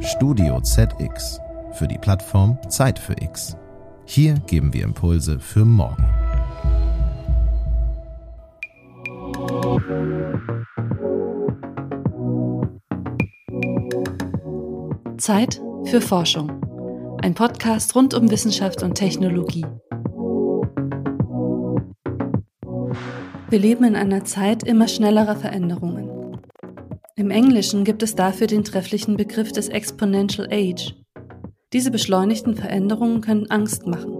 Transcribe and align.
Studio 0.00 0.60
ZX 0.60 1.40
für 1.72 1.88
die 1.88 1.98
Plattform 1.98 2.58
Zeit 2.68 2.98
für 2.98 3.14
X. 3.20 3.56
Hier 4.04 4.34
geben 4.46 4.72
wir 4.72 4.84
Impulse 4.84 5.38
für 5.38 5.64
morgen. 5.64 6.04
Zeit 15.18 15.60
für 15.84 16.00
Forschung. 16.00 17.18
Ein 17.22 17.34
Podcast 17.34 17.94
rund 17.94 18.14
um 18.14 18.30
Wissenschaft 18.30 18.82
und 18.82 18.94
Technologie. 18.94 19.66
Wir 23.50 23.58
leben 23.58 23.84
in 23.84 23.96
einer 23.96 24.24
Zeit 24.24 24.62
immer 24.62 24.88
schnellerer 24.88 25.36
Veränderungen. 25.36 26.07
Im 27.18 27.32
Englischen 27.32 27.82
gibt 27.82 28.04
es 28.04 28.14
dafür 28.14 28.46
den 28.46 28.62
trefflichen 28.62 29.16
Begriff 29.16 29.50
des 29.50 29.68
Exponential 29.68 30.46
Age. 30.52 30.94
Diese 31.72 31.90
beschleunigten 31.90 32.54
Veränderungen 32.54 33.22
können 33.22 33.50
Angst 33.50 33.88
machen, 33.88 34.14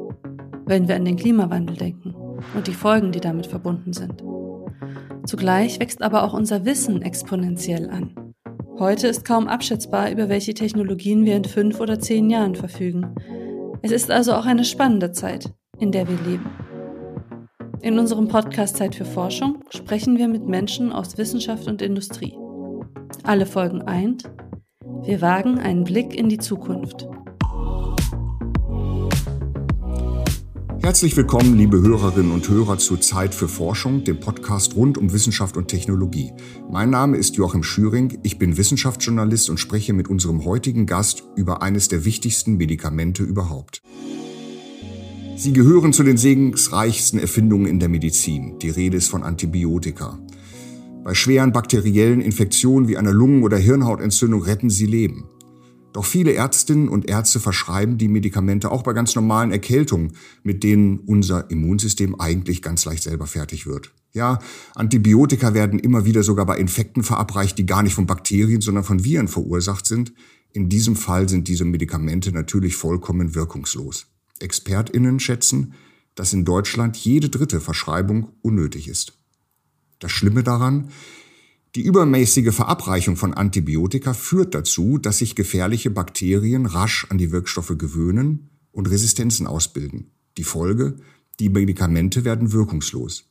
wenn 0.67 0.89
wir 0.89 0.97
an 0.97 1.05
den 1.05 1.15
Klimawandel 1.15 1.77
denken 1.77 2.13
und 2.57 2.67
die 2.67 2.75
Folgen, 2.75 3.13
die 3.13 3.21
damit 3.21 3.47
verbunden 3.47 3.93
sind. 3.93 4.25
Zugleich 5.25 5.79
wächst 5.79 6.03
aber 6.03 6.25
auch 6.25 6.33
unser 6.35 6.65
Wissen 6.65 7.01
exponentiell 7.01 7.89
an. 7.89 8.35
Heute 8.81 9.07
ist 9.07 9.25
kaum 9.25 9.47
abschätzbar, 9.47 10.11
über 10.11 10.29
welche 10.29 10.55
Technologien 10.55 11.25
wir 11.25 11.37
in 11.37 11.45
fünf 11.45 11.79
oder 11.79 12.01
zehn 12.01 12.29
Jahren 12.29 12.57
verfügen. 12.57 13.15
Es 13.81 13.93
ist 13.93 14.11
also 14.11 14.33
auch 14.33 14.45
eine 14.45 14.65
spannende 14.65 15.13
Zeit, 15.13 15.55
in 15.79 15.93
der 15.93 16.09
wir 16.09 16.19
leben. 16.29 16.51
In 17.81 17.97
unserem 17.97 18.27
Podcast 18.27 18.77
Zeit 18.77 18.97
für 18.97 19.05
Forschung 19.05 19.63
sprechen 19.71 20.19
wir 20.19 20.27
mit 20.27 20.49
Menschen 20.49 20.91
aus 20.91 21.17
Wissenschaft 21.17 21.69
und 21.69 21.81
Industrie. 21.81 22.37
Alle 23.29 23.45
Folgen 23.45 23.83
eint. 23.83 24.23
Wir 25.03 25.21
wagen 25.21 25.59
einen 25.59 25.85
Blick 25.85 26.15
in 26.15 26.31
die 26.31 26.39
Zukunft. 26.39 27.07
Herzlich 30.81 31.15
willkommen, 31.15 31.55
liebe 31.59 31.79
Hörerinnen 31.79 32.33
und 32.33 32.49
Hörer 32.49 32.79
zu 32.79 32.97
Zeit 32.97 33.35
für 33.35 33.47
Forschung, 33.47 34.03
dem 34.03 34.19
Podcast 34.19 34.77
rund 34.77 34.97
um 34.97 35.13
Wissenschaft 35.13 35.59
und 35.59 35.69
Technologie. 35.69 36.33
Mein 36.71 36.89
Name 36.89 37.19
ist 37.19 37.37
Joachim 37.37 37.63
Schüring, 37.63 38.19
ich 38.23 38.39
bin 38.39 38.57
Wissenschaftsjournalist 38.57 39.51
und 39.51 39.59
spreche 39.59 39.93
mit 39.93 40.09
unserem 40.09 40.47
heutigen 40.47 40.87
Gast 40.87 41.23
über 41.37 41.61
eines 41.61 41.89
der 41.89 42.07
wichtigsten 42.07 42.57
Medikamente 42.57 43.25
überhaupt. 43.25 43.83
Sie 45.37 45.53
gehören 45.53 45.93
zu 45.93 46.03
den 46.03 46.17
segensreichsten 46.17 47.21
Erfindungen 47.21 47.67
in 47.67 47.79
der 47.79 47.91
Medizin. 47.91 48.59
Die 48.61 48.71
Rede 48.71 48.97
ist 48.97 49.09
von 49.09 49.23
Antibiotika. 49.23 50.19
Bei 51.09 51.15
schweren 51.15 51.53
bakteriellen 51.53 52.21
Infektionen 52.21 52.87
wie 52.87 52.99
einer 52.99 53.15
Lungen- 53.15 53.43
oder 53.43 53.57
Hirnhautentzündung 53.57 54.43
retten 54.43 54.69
sie 54.69 54.85
Leben. 54.85 55.25
Doch 55.95 56.05
viele 56.05 56.35
Ärztinnen 56.35 56.91
und 56.91 57.09
Ärzte 57.09 57.41
verschreiben 57.41 57.97
die 57.97 58.09
Medikamente 58.09 58.71
auch 58.71 58.83
bei 58.83 58.93
ganz 58.93 59.15
normalen 59.15 59.51
Erkältungen, 59.51 60.13
mit 60.43 60.63
denen 60.63 60.99
unser 60.99 61.51
Immunsystem 61.51 62.21
eigentlich 62.21 62.61
ganz 62.61 62.85
leicht 62.85 63.05
selber 63.05 63.27
fertig 63.27 63.67
wird. 63.67 63.91
Ja, 64.13 64.39
Antibiotika 64.75 65.55
werden 65.55 65.79
immer 65.79 66.05
wieder 66.05 66.23
sogar 66.23 66.45
bei 66.45 66.59
Infekten 66.59 67.03
verabreicht, 67.03 67.57
die 67.57 67.65
gar 67.65 67.83
nicht 67.83 67.95
von 67.95 68.05
Bakterien, 68.05 68.61
sondern 68.61 68.85
von 68.85 69.03
Viren 69.03 69.29
verursacht 69.29 69.87
sind. 69.87 70.13
In 70.53 70.69
diesem 70.69 70.95
Fall 70.95 71.27
sind 71.27 71.49
diese 71.49 71.65
Medikamente 71.65 72.33
natürlich 72.33 72.77
vollkommen 72.77 73.35
wirkungslos. 73.35 74.09
Expertinnen 74.41 75.21
schätzen, 75.21 75.73
dass 76.15 76.35
in 76.35 76.45
Deutschland 76.45 76.99
jede 76.99 77.31
dritte 77.31 77.63
Verschreibung 77.63 78.33
unnötig 78.43 78.89
ist. 78.89 79.18
Das 79.99 80.13
Schlimme 80.13 80.43
daran, 80.43 80.91
die 81.75 81.83
übermäßige 81.83 82.55
Verabreichung 82.55 83.17
von 83.17 83.35
Antibiotika 83.35 84.15
führt 84.15 84.55
dazu, 84.55 84.99
dass 84.99 85.19
sich 85.19 85.35
gefährliche 85.35 85.91
Bakterien 85.91 86.67
rasch 86.67 87.07
an 87.11 87.19
die 87.19 87.31
Wirkstoffe 87.31 87.77
gewöhnen 87.77 88.49
und 88.73 88.91
Resistenzen 88.91 89.47
ausbilden. 89.47 90.11
Die 90.39 90.45
Folge, 90.45 90.97
die 91.41 91.51
Medikamente 91.51 92.25
werden 92.25 92.53
wirkungslos. 92.53 93.25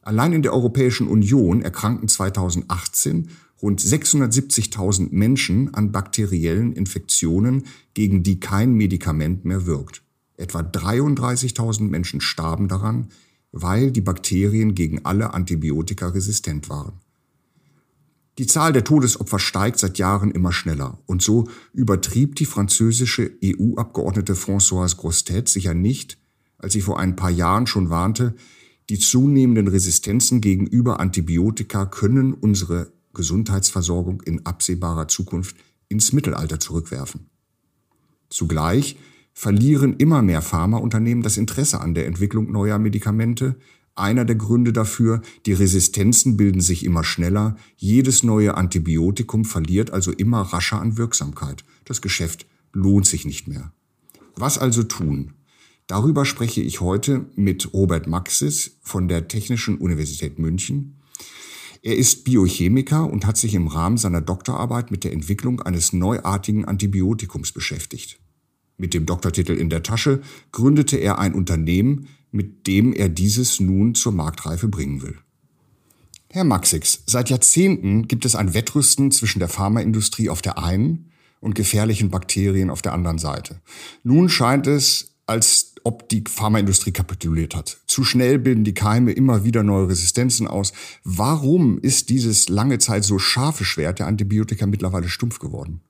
Allein 0.00 0.32
in 0.32 0.42
der 0.42 0.52
Europäischen 0.52 1.06
Union 1.08 1.62
erkrankten 1.62 2.08
2018 2.08 3.28
rund 3.60 3.80
670.000 3.80 5.08
Menschen 5.12 5.72
an 5.74 5.92
bakteriellen 5.92 6.72
Infektionen, 6.72 7.64
gegen 7.94 8.22
die 8.22 8.40
kein 8.40 8.74
Medikament 8.74 9.44
mehr 9.44 9.66
wirkt. 9.66 10.02
Etwa 10.36 10.60
33.000 10.60 11.82
Menschen 11.82 12.20
starben 12.20 12.68
daran, 12.68 13.08
weil 13.52 13.92
die 13.92 14.00
Bakterien 14.00 14.74
gegen 14.74 15.04
alle 15.04 15.34
Antibiotika 15.34 16.08
resistent 16.08 16.68
waren. 16.68 16.94
Die 18.38 18.46
Zahl 18.46 18.72
der 18.72 18.82
Todesopfer 18.82 19.38
steigt 19.38 19.78
seit 19.78 19.98
Jahren 19.98 20.30
immer 20.30 20.52
schneller 20.52 20.98
und 21.04 21.20
so 21.20 21.48
übertrieb 21.74 22.34
die 22.36 22.46
französische 22.46 23.30
EU-Abgeordnete 23.44 24.34
Françoise 24.34 24.96
Grostet 24.96 25.50
sicher 25.50 25.74
nicht, 25.74 26.16
als 26.56 26.72
sie 26.72 26.80
vor 26.80 26.98
ein 26.98 27.14
paar 27.14 27.30
Jahren 27.30 27.66
schon 27.66 27.90
warnte, 27.90 28.34
die 28.88 28.98
zunehmenden 28.98 29.68
Resistenzen 29.68 30.40
gegenüber 30.40 30.98
Antibiotika 30.98 31.84
können 31.86 32.32
unsere 32.32 32.90
Gesundheitsversorgung 33.12 34.22
in 34.22 34.46
absehbarer 34.46 35.08
Zukunft 35.08 35.56
ins 35.88 36.12
Mittelalter 36.12 36.58
zurückwerfen. 36.58 37.28
Zugleich 38.30 38.96
verlieren 39.34 39.96
immer 39.96 40.22
mehr 40.22 40.42
Pharmaunternehmen 40.42 41.22
das 41.22 41.36
Interesse 41.36 41.80
an 41.80 41.94
der 41.94 42.06
Entwicklung 42.06 42.50
neuer 42.52 42.78
Medikamente. 42.78 43.56
Einer 43.94 44.24
der 44.24 44.36
Gründe 44.36 44.72
dafür, 44.72 45.20
die 45.44 45.52
Resistenzen 45.52 46.36
bilden 46.36 46.60
sich 46.60 46.84
immer 46.84 47.04
schneller, 47.04 47.56
jedes 47.76 48.22
neue 48.22 48.56
Antibiotikum 48.56 49.44
verliert 49.44 49.90
also 49.90 50.12
immer 50.12 50.40
rascher 50.40 50.80
an 50.80 50.96
Wirksamkeit. 50.96 51.64
Das 51.84 52.00
Geschäft 52.00 52.46
lohnt 52.72 53.06
sich 53.06 53.24
nicht 53.24 53.48
mehr. 53.48 53.72
Was 54.34 54.58
also 54.58 54.82
tun? 54.82 55.34
Darüber 55.86 56.24
spreche 56.24 56.62
ich 56.62 56.80
heute 56.80 57.26
mit 57.36 57.74
Robert 57.74 58.06
Maxis 58.06 58.78
von 58.80 59.08
der 59.08 59.28
Technischen 59.28 59.76
Universität 59.76 60.38
München. 60.38 60.96
Er 61.82 61.96
ist 61.96 62.24
Biochemiker 62.24 63.10
und 63.10 63.26
hat 63.26 63.36
sich 63.36 63.54
im 63.54 63.66
Rahmen 63.66 63.98
seiner 63.98 64.20
Doktorarbeit 64.20 64.90
mit 64.90 65.04
der 65.04 65.12
Entwicklung 65.12 65.60
eines 65.60 65.92
neuartigen 65.92 66.64
Antibiotikums 66.64 67.52
beschäftigt. 67.52 68.21
Mit 68.82 68.94
dem 68.94 69.06
Doktortitel 69.06 69.52
in 69.52 69.70
der 69.70 69.84
Tasche 69.84 70.22
gründete 70.50 70.96
er 70.96 71.20
ein 71.20 71.34
Unternehmen, 71.34 72.08
mit 72.32 72.66
dem 72.66 72.92
er 72.92 73.08
dieses 73.08 73.60
nun 73.60 73.94
zur 73.94 74.10
Marktreife 74.10 74.66
bringen 74.66 75.02
will. 75.02 75.14
Herr 76.28 76.42
Maxix, 76.42 77.04
seit 77.06 77.30
Jahrzehnten 77.30 78.08
gibt 78.08 78.24
es 78.24 78.34
ein 78.34 78.54
Wettrüsten 78.54 79.12
zwischen 79.12 79.38
der 79.38 79.46
Pharmaindustrie 79.46 80.28
auf 80.28 80.42
der 80.42 80.58
einen 80.58 81.12
und 81.38 81.54
gefährlichen 81.54 82.10
Bakterien 82.10 82.70
auf 82.70 82.82
der 82.82 82.92
anderen 82.92 83.18
Seite. 83.18 83.60
Nun 84.02 84.28
scheint 84.28 84.66
es, 84.66 85.14
als 85.26 85.76
ob 85.84 86.08
die 86.08 86.24
Pharmaindustrie 86.28 86.90
kapituliert 86.90 87.54
hat. 87.54 87.78
Zu 87.86 88.02
schnell 88.02 88.40
bilden 88.40 88.64
die 88.64 88.74
Keime 88.74 89.12
immer 89.12 89.44
wieder 89.44 89.62
neue 89.62 89.90
Resistenzen 89.90 90.48
aus. 90.48 90.72
Warum 91.04 91.78
ist 91.78 92.10
dieses 92.10 92.48
lange 92.48 92.78
Zeit 92.78 93.04
so 93.04 93.20
scharfe 93.20 93.64
Schwert 93.64 94.00
der 94.00 94.08
Antibiotika 94.08 94.66
mittlerweile 94.66 95.08
stumpf 95.08 95.38
geworden? 95.38 95.82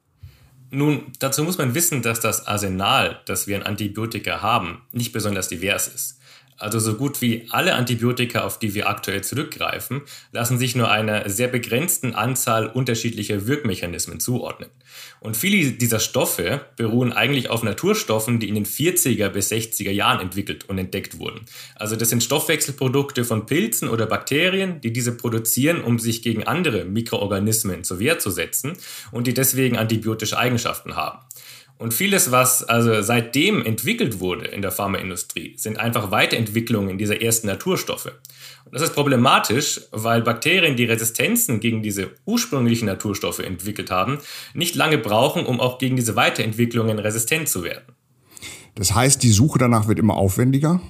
Nun, 0.75 1.12
dazu 1.19 1.44
muss 1.44 1.59
man 1.59 1.75
wissen, 1.75 2.00
dass 2.00 2.21
das 2.21 2.47
Arsenal, 2.47 3.21
das 3.27 3.47
wir 3.47 3.56
an 3.56 3.62
Antibiotika 3.62 4.41
haben, 4.41 4.81
nicht 4.91 5.12
besonders 5.12 5.49
divers 5.49 5.87
ist. 5.87 6.19
Also 6.62 6.78
so 6.78 6.95
gut 6.95 7.21
wie 7.21 7.49
alle 7.50 7.75
Antibiotika, 7.75 8.43
auf 8.43 8.61
die 8.61 8.73
wir 8.73 8.89
aktuell 8.89 9.25
zurückgreifen, 9.25 10.03
lassen 10.31 10.59
sich 10.59 10.77
nur 10.77 10.93
einer 10.93 11.28
sehr 11.28 11.49
begrenzten 11.49 12.15
Anzahl 12.15 12.69
unterschiedlicher 12.69 13.49
Wirkmechanismen 13.49 14.21
zuordnen. 14.21 14.71
Und 15.19 15.37
viele 15.37 15.73
dieser 15.73 15.99
Stoffe 15.99 16.61
beruhen 16.77 17.12
eigentlich 17.12 17.50
auf 17.50 17.65
Naturstoffen, 17.65 18.39
die 18.39 18.49
in 18.49 18.55
den 18.55 18.65
40er 18.65 19.28
bis 19.31 19.50
60er 19.50 19.91
Jahren 19.91 20.21
entwickelt 20.21 20.69
und 20.69 20.78
entdeckt 20.78 21.19
wurden. 21.19 21.41
Also 21.75 21.97
das 21.97 22.11
sind 22.11 22.23
Stoffwechselprodukte 22.23 23.25
von 23.25 23.47
Pilzen 23.47 23.89
oder 23.89 24.06
Bakterien, 24.06 24.81
die 24.81 24.93
diese 24.93 25.17
produzieren, 25.17 25.83
um 25.83 25.99
sich 25.99 26.23
gegen 26.23 26.44
andere 26.44 26.84
Mikroorganismen 26.84 27.83
zur 27.83 27.99
Wehr 27.99 28.21
zu 28.21 28.31
setzen 28.31 28.75
und 29.11 29.27
die 29.27 29.34
deswegen 29.34 29.79
antibiotische 29.79 30.38
Eigenschaften 30.38 30.94
haben. 30.94 31.19
Und 31.79 31.93
vieles, 31.93 32.31
was 32.31 32.63
also 32.63 33.03
seitdem 33.03 33.65
entwickelt 33.65 34.21
wurde 34.21 34.47
in 34.47 34.63
der 34.63 34.71
Pharmaindustrie, 34.71 35.55
sind 35.57 35.79
einfach 35.79 36.11
Weiterentwicklungen 36.11 36.97
dieser 36.97 37.21
ersten 37.21 37.49
Naturstoffe. 37.49 38.13
Und 38.65 38.75
das 38.75 38.83
ist 38.83 38.95
problematisch, 38.95 39.81
weil 39.91 40.23
Bakterien, 40.23 40.77
die 40.77 40.85
Resistenzen 40.85 41.59
gegen 41.59 41.83
diese 41.83 42.11
ursprünglichen 42.25 42.87
Naturstoffe 42.87 43.41
entwickelt 43.41 43.91
haben, 43.91 44.19
nicht 44.55 44.77
lange 44.77 44.99
brauchen, 44.99 45.45
um 45.45 45.61
auch 45.61 45.79
gegen 45.79 45.97
diese 45.97 46.15
Weiterentwicklungen 46.15 46.99
resistent 46.99 47.49
zu 47.49 47.65
werden. 47.65 47.95
Das 48.75 48.95
heißt, 48.95 49.23
die 49.23 49.33
Suche 49.33 49.59
danach 49.59 49.89
wird 49.89 49.99
immer 49.99 50.15
aufwendiger? 50.15 50.81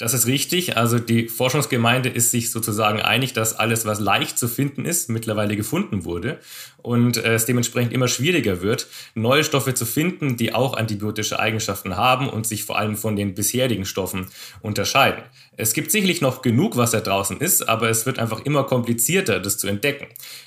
Das 0.00 0.14
ist 0.14 0.26
richtig. 0.26 0.78
Also 0.78 0.98
die 0.98 1.28
Forschungsgemeinde 1.28 2.08
ist 2.08 2.30
sich 2.30 2.50
sozusagen 2.50 3.02
einig, 3.02 3.34
dass 3.34 3.58
alles, 3.58 3.84
was 3.84 4.00
leicht 4.00 4.38
zu 4.38 4.48
finden 4.48 4.86
ist, 4.86 5.10
mittlerweile 5.10 5.56
gefunden 5.56 6.06
wurde 6.06 6.38
und 6.78 7.18
äh, 7.18 7.34
es 7.34 7.44
dementsprechend 7.44 7.92
immer 7.92 8.08
schwieriger 8.08 8.62
wird, 8.62 8.86
neue 9.14 9.44
Stoffe 9.44 9.74
zu 9.74 9.84
finden, 9.84 10.38
die 10.38 10.54
auch 10.54 10.74
antibiotische 10.74 11.38
Eigenschaften 11.38 11.98
haben 11.98 12.30
und 12.30 12.46
sich 12.46 12.64
vor 12.64 12.78
allem 12.78 12.96
von 12.96 13.14
den 13.14 13.34
bisherigen 13.34 13.84
Stoffen 13.84 14.28
unterscheiden. 14.62 15.22
Es 15.58 15.74
gibt 15.74 15.90
sicherlich 15.90 16.22
noch 16.22 16.40
genug, 16.40 16.78
was 16.78 16.92
da 16.92 17.00
draußen 17.00 17.38
ist, 17.38 17.68
aber 17.68 17.90
es 17.90 18.06
wird 18.06 18.18
einfach 18.18 18.40
immer 18.46 18.64
komplizierter, 18.64 19.38
das 19.38 19.58
zu 19.58 19.66
entdecken. 19.66 20.06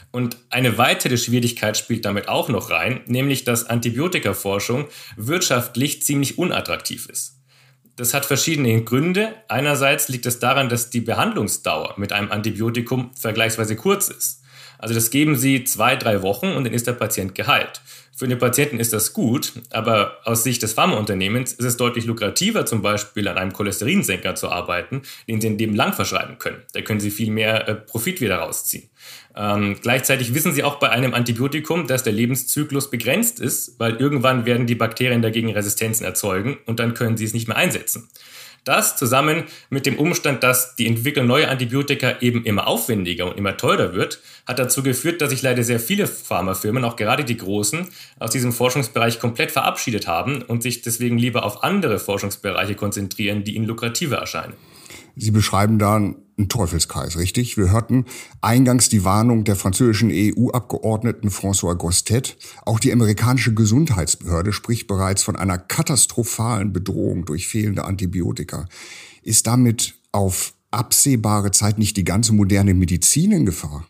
Und 0.10 0.36
eine 0.50 0.80
weitere 0.80 1.18
Schwierigkeit 1.18 1.78
spielt 1.78 2.06
damit 2.06 2.28
auch 2.28 2.50
noch 2.50 2.72
rein, 2.72 3.02
nämlich 3.06 3.44
dass 3.44 3.66
Antibiotikaforschung 3.66 4.88
wirtschaftlich 5.16 6.02
ziemlich 6.02 6.40
unattraktiv 6.40 7.08
ist. 7.08 7.33
Das 7.96 8.14
hat 8.14 8.26
verschiedene 8.26 8.84
Gründe. 8.84 9.36
Einerseits 9.48 10.10
liegt 10.10 10.26
es 10.26 10.40
daran, 10.40 10.70
dass 10.70 10.90
die 10.90 11.02
Behandlungsdauer 11.02 11.94
mit 11.98 12.12
einem 12.12 12.32
Antibiotikum 12.32 13.12
vergleichsweise 13.16 13.76
kurz 13.76 14.08
ist. 14.10 14.43
Also 14.84 14.96
das 14.96 15.12
geben 15.12 15.38
Sie 15.38 15.64
zwei, 15.64 15.96
drei 15.96 16.22
Wochen 16.24 16.48
und 16.48 16.66
dann 16.66 16.74
ist 16.74 16.88
der 16.88 16.92
Patient 16.92 17.34
geheilt. 17.34 17.80
Für 18.14 18.28
den 18.28 18.38
Patienten 18.38 18.82
ist 18.82 18.92
das 18.92 19.14
gut, 19.14 19.54
aber 19.70 20.18
aus 20.26 20.44
Sicht 20.44 20.62
des 20.62 20.74
Pharmaunternehmens 20.74 21.54
ist 21.54 21.64
es 21.64 21.78
deutlich 21.78 22.04
lukrativer, 22.04 22.66
zum 22.66 22.82
Beispiel 22.82 23.30
an 23.30 23.38
einem 23.38 23.54
Cholesterinsenker 23.54 24.36
zu 24.36 24.50
arbeiten, 24.50 25.04
den 25.30 25.40
Sie 25.40 25.48
in 25.48 25.58
dem 25.58 25.74
lang 25.74 25.94
verschreiben 25.94 26.38
können. 26.38 26.64
Da 26.74 26.82
können 26.82 27.00
Sie 27.00 27.12
viel 27.12 27.32
mehr 27.32 27.66
äh, 27.70 27.76
Profit 27.76 28.20
wieder 28.20 28.40
rausziehen. 28.40 28.90
Ähm, 29.38 29.78
gleichzeitig 29.82 30.34
wissen 30.34 30.52
Sie 30.52 30.66
auch 30.66 30.80
bei 30.80 30.90
einem 30.90 31.14
Antibiotikum, 31.14 31.88
dass 31.88 32.04
der 32.04 32.12
Lebenszyklus 32.12 32.92
begrenzt 32.92 33.40
ist, 33.40 33.80
weil 33.80 33.96
irgendwann 33.96 34.46
werden 34.46 34.68
die 34.68 34.76
Bakterien 34.76 35.22
dagegen 35.22 35.50
Resistenzen 35.50 36.06
erzeugen 36.06 36.58
und 36.66 36.82
dann 36.82 36.94
können 36.94 37.16
Sie 37.16 37.24
es 37.24 37.34
nicht 37.34 37.48
mehr 37.48 37.56
einsetzen. 37.56 38.10
Das 38.64 38.96
zusammen 38.96 39.44
mit 39.70 39.86
dem 39.86 40.00
Umstand, 40.00 40.42
dass 40.42 40.76
die 40.76 40.88
Entwicklung 40.88 41.28
neuer 41.28 41.50
Antibiotika 41.50 42.22
eben 42.22 42.46
immer 42.46 42.68
aufwendiger 42.68 43.26
und 43.26 43.38
immer 43.38 43.58
teurer 43.58 43.94
wird, 43.94 44.22
hat 44.48 44.60
dazu 44.60 44.84
geführt, 44.84 45.22
dass 45.22 45.32
sich 45.32 45.42
leider 45.42 45.64
sehr 45.64 45.80
viele 45.80 46.08
Pharmafirmen, 46.08 46.86
auch 46.86 46.96
gerade 46.96 47.26
die 47.26 47.38
großen, 47.38 47.90
aus 48.20 48.32
diesem 48.32 48.54
Forschungsbereich 48.54 49.20
komplett 49.20 49.52
verabschiedet 49.52 50.08
haben 50.08 50.42
und 50.42 50.64
sich 50.64 50.82
deswegen 50.82 51.18
lieber 51.18 51.44
auf 51.44 51.64
andere 51.64 52.00
Forschungsbereiche 52.00 52.76
konzentrieren, 52.76 53.44
die 53.44 53.56
ihnen 53.56 53.66
lukrativer 53.66 54.18
erscheinen. 54.18 54.54
Sie 55.16 55.32
beschreiben 55.32 55.78
da 55.78 56.14
einen 56.38 56.50
Teufelskreis, 56.50 57.18
richtig? 57.18 57.58
Wir 57.58 57.72
hörten 57.72 58.06
eingangs 58.42 58.90
die 58.90 59.04
Warnung 59.04 59.44
der 59.44 59.56
französischen 59.56 60.12
EU-Abgeordneten 60.12 61.30
François 61.30 61.76
Grostet. 61.76 62.38
Auch 62.66 62.80
die 62.80 62.92
amerikanische 62.92 63.54
Gesundheitsbehörde 63.54 64.54
spricht 64.54 64.88
bereits 64.88 65.24
von 65.24 65.36
einer 65.36 65.58
katastrophalen 65.58 66.74
Bedrohung 66.74 67.26
durch 67.26 67.48
fehlende 67.48 67.86
Antibiotika. 67.86 68.68
Ist 69.22 69.48
damit 69.48 69.96
auf 70.12 70.54
absehbare 70.72 71.52
Zeit 71.52 71.78
nicht 71.78 71.98
die 71.98 72.04
ganze 72.04 72.34
moderne 72.34 72.74
Medizin 72.74 73.32
in 73.32 73.46
Gefahr? 73.46 73.88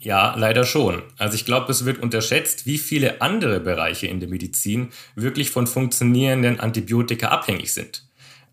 Ja, 0.00 0.36
leider 0.36 0.64
schon. 0.64 1.02
Also 1.16 1.34
ich 1.34 1.44
glaube, 1.44 1.72
es 1.72 1.84
wird 1.84 1.98
unterschätzt, 1.98 2.66
wie 2.66 2.78
viele 2.78 3.20
andere 3.20 3.58
Bereiche 3.58 4.06
in 4.06 4.20
der 4.20 4.28
Medizin 4.28 4.90
wirklich 5.16 5.50
von 5.50 5.66
funktionierenden 5.66 6.60
Antibiotika 6.60 7.28
abhängig 7.28 7.72
sind. 7.72 8.07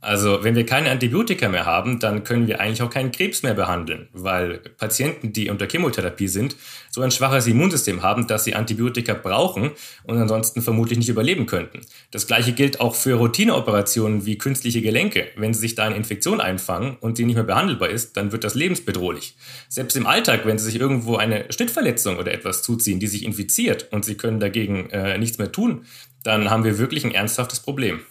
Also 0.06 0.44
wenn 0.44 0.56
wir 0.56 0.68
keine 0.68 0.92
Antibiotika 0.92 1.50
mehr 1.50 1.66
haben, 1.66 2.00
dann 2.00 2.24
können 2.24 2.46
wir 2.46 2.62
eigentlich 2.62 2.84
auch 2.84 2.92
keinen 2.92 3.12
Krebs 3.12 3.42
mehr 3.42 3.56
behandeln, 3.56 4.08
weil 4.14 4.60
Patienten, 4.78 5.34
die 5.34 5.50
unter 5.50 5.68
Chemotherapie 5.68 6.28
sind, 6.28 6.56
so 6.92 7.02
ein 7.02 7.10
schwaches 7.10 7.48
Immunsystem 7.48 8.04
haben, 8.04 8.28
dass 8.28 8.44
sie 8.44 8.54
Antibiotika 8.54 9.16
brauchen 9.16 9.72
und 10.04 10.18
ansonsten 10.20 10.62
vermutlich 10.62 11.00
nicht 11.00 11.10
überleben 11.10 11.48
könnten. 11.48 11.82
Das 12.12 12.28
gleiche 12.28 12.54
gilt 12.54 12.82
auch 12.82 12.94
für 12.94 13.16
Routineoperationen 13.16 14.28
wie 14.28 14.38
künstliche 14.38 14.84
Gelenke. 14.84 15.26
Wenn 15.38 15.56
sie 15.56 15.62
sich 15.62 15.74
da 15.74 15.86
eine 15.86 15.96
Infektion 15.96 16.40
einfangen 16.40 16.98
und 17.02 17.18
die 17.18 17.26
nicht 17.26 17.36
mehr 17.36 17.44
behandelbar 17.44 17.90
ist, 17.90 18.16
dann 18.16 18.32
wird 18.32 18.44
das 18.44 18.54
lebensbedrohlich. 18.54 19.36
Selbst 19.70 19.98
im 19.98 20.06
Alltag, 20.06 20.42
wenn 20.46 20.60
sie 20.60 20.66
sich 20.66 20.80
irgendwo 20.80 21.16
eine 21.16 21.52
Schnittverletzung 21.52 22.20
oder 22.20 22.32
etwas 22.32 22.62
zuziehen, 22.62 23.00
die 23.00 23.08
sich 23.08 23.26
infiziert 23.26 23.88
und 23.92 24.06
sie 24.06 24.18
können 24.18 24.40
dagegen 24.40 24.88
äh, 24.92 25.18
nichts 25.18 25.40
mehr 25.40 25.52
tun, 25.52 25.86
dann 26.22 26.52
haben 26.52 26.64
wir 26.64 26.78
wirklich 26.78 27.04
ein 27.06 27.14
ernsthaftes 27.16 27.60
Problem. 27.60 28.02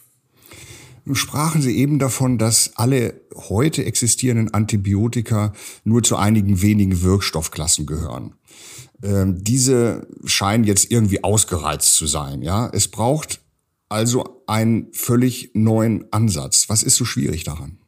Nun 1.04 1.16
sprachen 1.16 1.60
Sie 1.60 1.76
eben 1.76 1.98
davon, 1.98 2.38
dass 2.38 2.72
alle 2.76 3.20
heute 3.34 3.84
existierenden 3.84 4.54
Antibiotika 4.54 5.52
nur 5.84 6.02
zu 6.02 6.16
einigen 6.16 6.62
wenigen 6.62 7.02
Wirkstoffklassen 7.02 7.84
gehören. 7.84 8.34
Ähm, 9.02 9.44
diese 9.44 10.08
scheinen 10.24 10.64
jetzt 10.64 10.90
irgendwie 10.90 11.22
ausgereizt 11.22 11.94
zu 11.94 12.06
sein. 12.06 12.40
Ja, 12.42 12.70
es 12.72 12.88
braucht 12.88 13.40
also 13.90 14.42
einen 14.46 14.92
völlig 14.92 15.50
neuen 15.54 16.10
Ansatz. 16.10 16.68
Was 16.68 16.82
ist 16.82 16.96
so 16.96 17.04
schwierig 17.04 17.44
daran? 17.44 17.78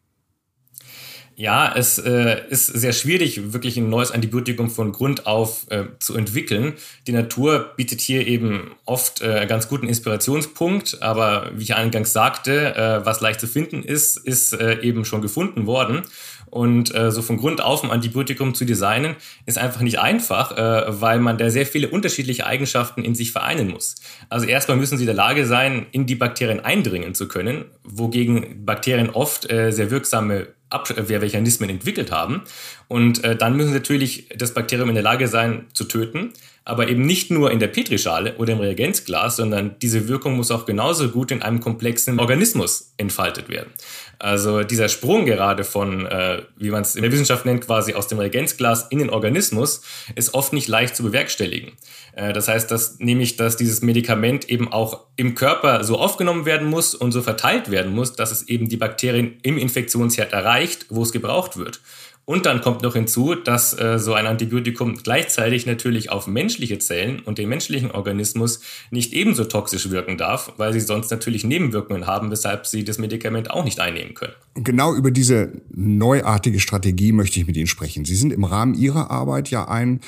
Ja, 1.39 1.71
es 1.77 1.99
äh, 1.99 2.49
ist 2.49 2.65
sehr 2.65 2.95
schwierig, 2.95 3.53
wirklich 3.53 3.77
ein 3.77 3.91
neues 3.91 4.11
Antibiotikum 4.11 4.71
von 4.71 4.93
Grund 4.93 5.27
auf 5.27 5.67
äh, 5.69 5.85
zu 5.99 6.17
entwickeln. 6.17 6.73
Die 7.07 7.13
Natur 7.13 7.73
bietet 7.77 8.01
hier 8.01 8.27
eben 8.27 8.71
oft 8.87 9.21
äh, 9.21 9.45
ganz 9.47 9.69
guten 9.69 9.87
Inspirationspunkt, 9.87 11.03
aber 11.03 11.51
wie 11.55 11.65
ich 11.65 11.75
eingangs 11.75 12.15
sagte, 12.15 12.75
äh, 12.75 13.05
was 13.05 13.21
leicht 13.21 13.41
zu 13.41 13.47
finden 13.47 13.83
ist, 13.83 14.17
ist 14.17 14.55
äh, 14.55 14.81
eben 14.81 15.05
schon 15.05 15.21
gefunden 15.21 15.67
worden. 15.67 16.05
Und 16.47 16.95
äh, 16.95 17.11
so 17.11 17.21
von 17.21 17.37
Grund 17.37 17.61
auf 17.61 17.85
ein 17.85 17.91
Antibiotikum 17.91 18.55
zu 18.55 18.65
designen, 18.65 19.17
ist 19.45 19.59
einfach 19.59 19.83
nicht 19.83 19.99
einfach, 19.99 20.57
äh, 20.57 20.85
weil 21.03 21.19
man 21.19 21.37
da 21.37 21.51
sehr 21.51 21.67
viele 21.67 21.89
unterschiedliche 21.89 22.47
Eigenschaften 22.47 23.05
in 23.05 23.15
sich 23.15 23.33
vereinen 23.33 23.69
muss. 23.69 23.97
Also 24.31 24.47
erstmal 24.47 24.79
müssen 24.79 24.97
sie 24.97 25.03
in 25.03 25.09
der 25.09 25.15
Lage 25.15 25.45
sein, 25.45 25.85
in 25.93 26.07
die 26.07 26.15
Bakterien 26.15 26.61
eindringen 26.61 27.15
zu 27.15 27.29
können, 27.29 27.67
wogegen 27.85 28.65
Bakterien 28.65 29.11
oft 29.11 29.51
äh, 29.51 29.71
sehr 29.71 29.91
wirksame 29.91 30.47
Abwehrmechanismen 30.79 31.71
entwickelt 31.71 32.11
haben. 32.13 32.43
Und 32.89 33.25
äh, 33.25 33.37
dann 33.37 33.57
müssen 33.57 33.73
natürlich 33.73 34.29
das 34.37 34.55
Bakterium 34.55 34.89
in 34.89 34.95
der 34.95 35.05
Lage 35.05 35.29
sein 35.29 35.67
zu 35.73 35.85
töten, 35.85 36.33
aber 36.65 36.89
eben 36.89 37.07
nicht 37.07 37.31
nur 37.31 37.51
in 37.53 37.61
der 37.61 37.69
Petrischale 37.69 38.37
oder 38.37 38.53
im 38.53 38.61
Reagenzglas, 38.61 39.37
sondern 39.37 39.77
diese 39.81 40.09
Wirkung 40.09 40.37
muss 40.37 40.51
auch 40.51 40.67
genauso 40.67 41.09
gut 41.09 41.31
in 41.31 41.43
einem 41.43 41.61
komplexen 41.61 42.19
Organismus 42.19 42.93
entfaltet 42.97 43.49
werden. 43.49 43.71
Also 44.19 44.63
dieser 44.63 44.89
Sprung 44.89 45.27
gerade 45.27 45.65
von, 45.65 46.07
äh, 46.07 46.43
wie 46.57 46.71
man 46.71 46.83
es 46.83 46.97
in 46.97 47.03
der 47.03 47.13
Wissenschaft 47.13 47.45
nennt, 47.45 47.67
quasi 47.67 47.95
aus 47.95 48.09
dem 48.09 48.19
Reagenzglas 48.19 48.87
in 48.91 48.99
den 48.99 49.11
Organismus, 49.11 49.83
ist 50.15 50.35
oft 50.35 50.53
nicht 50.53 50.69
leicht 50.69 50.97
zu 50.97 51.03
bewerkstelligen. 51.03 51.73
Äh, 52.15 52.33
das 52.33 52.49
heißt, 52.49 52.71
dass 52.71 52.99
nämlich, 52.99 53.37
dass 53.37 53.57
dieses 53.57 53.83
Medikament 53.83 54.49
eben 54.49 54.73
auch 54.73 55.01
im 55.17 55.35
Körper 55.35 55.85
so 55.85 55.99
aufgenommen 55.99 56.47
werden 56.47 56.69
muss 56.69 56.95
und 56.95 57.13
so 57.13 57.23
verteilt 57.23 57.71
werden 57.71 57.95
muss, 57.95 58.15
dass 58.15 58.33
es 58.33 58.49
eben 58.49 58.69
die 58.69 58.77
Bakterien 58.77 59.39
im 59.43 59.59
Infektionsherd 59.59 60.33
erreicht, 60.33 60.87
wo 60.89 61.03
es 61.03 61.13
gebraucht 61.13 61.57
wird. 61.57 61.81
Und 62.27 62.45
dann 62.45 62.61
kommt 62.61 62.83
noch 62.83 62.95
hinzu, 62.95 63.37
dass 63.37 63.73
äh, 63.79 64.01
so 64.01 64.13
ein 64.13 64.27
Antibiotikum 64.27 64.97
gleichzeitig 64.97 65.65
natürlich 65.65 66.11
auf 66.11 66.27
menschliche 66.27 66.81
Zellen 66.81 67.21
und 67.21 67.39
den 67.39 67.49
menschlichen 67.49 67.93
Organismus 67.93 68.61
nicht 68.91 69.13
ebenso 69.13 69.45
toxisch 69.45 69.91
wirken 69.91 70.19
darf, 70.19 70.53
weil 70.57 70.73
sie 70.73 70.81
sonst 70.81 71.11
natürlich 71.13 71.45
Nebenwirkungen 71.45 72.09
haben, 72.09 72.33
weshalb 72.33 72.67
sie 72.67 72.83
das 72.83 72.99
Medikament 72.99 73.53
auch 73.53 73.65
nicht 73.65 73.79
einnehmen 73.79 74.15
können. 74.15 74.33
Genau 74.55 74.93
über 74.97 75.13
diese 75.13 75.53
neuartige 75.71 76.59
Strategie 76.59 77.13
möchte 77.13 77.39
ich 77.39 77.47
mit 77.47 77.57
Ihnen 77.57 77.69
sprechen. 77.69 78.05
Sie 78.05 78.17
sind 78.17 78.33
im 78.33 78.43
Rahmen 78.43 78.75
Ihrer 78.75 79.13
Arbeit 79.13 79.51
ja 79.51 79.69
ein 79.69 80.01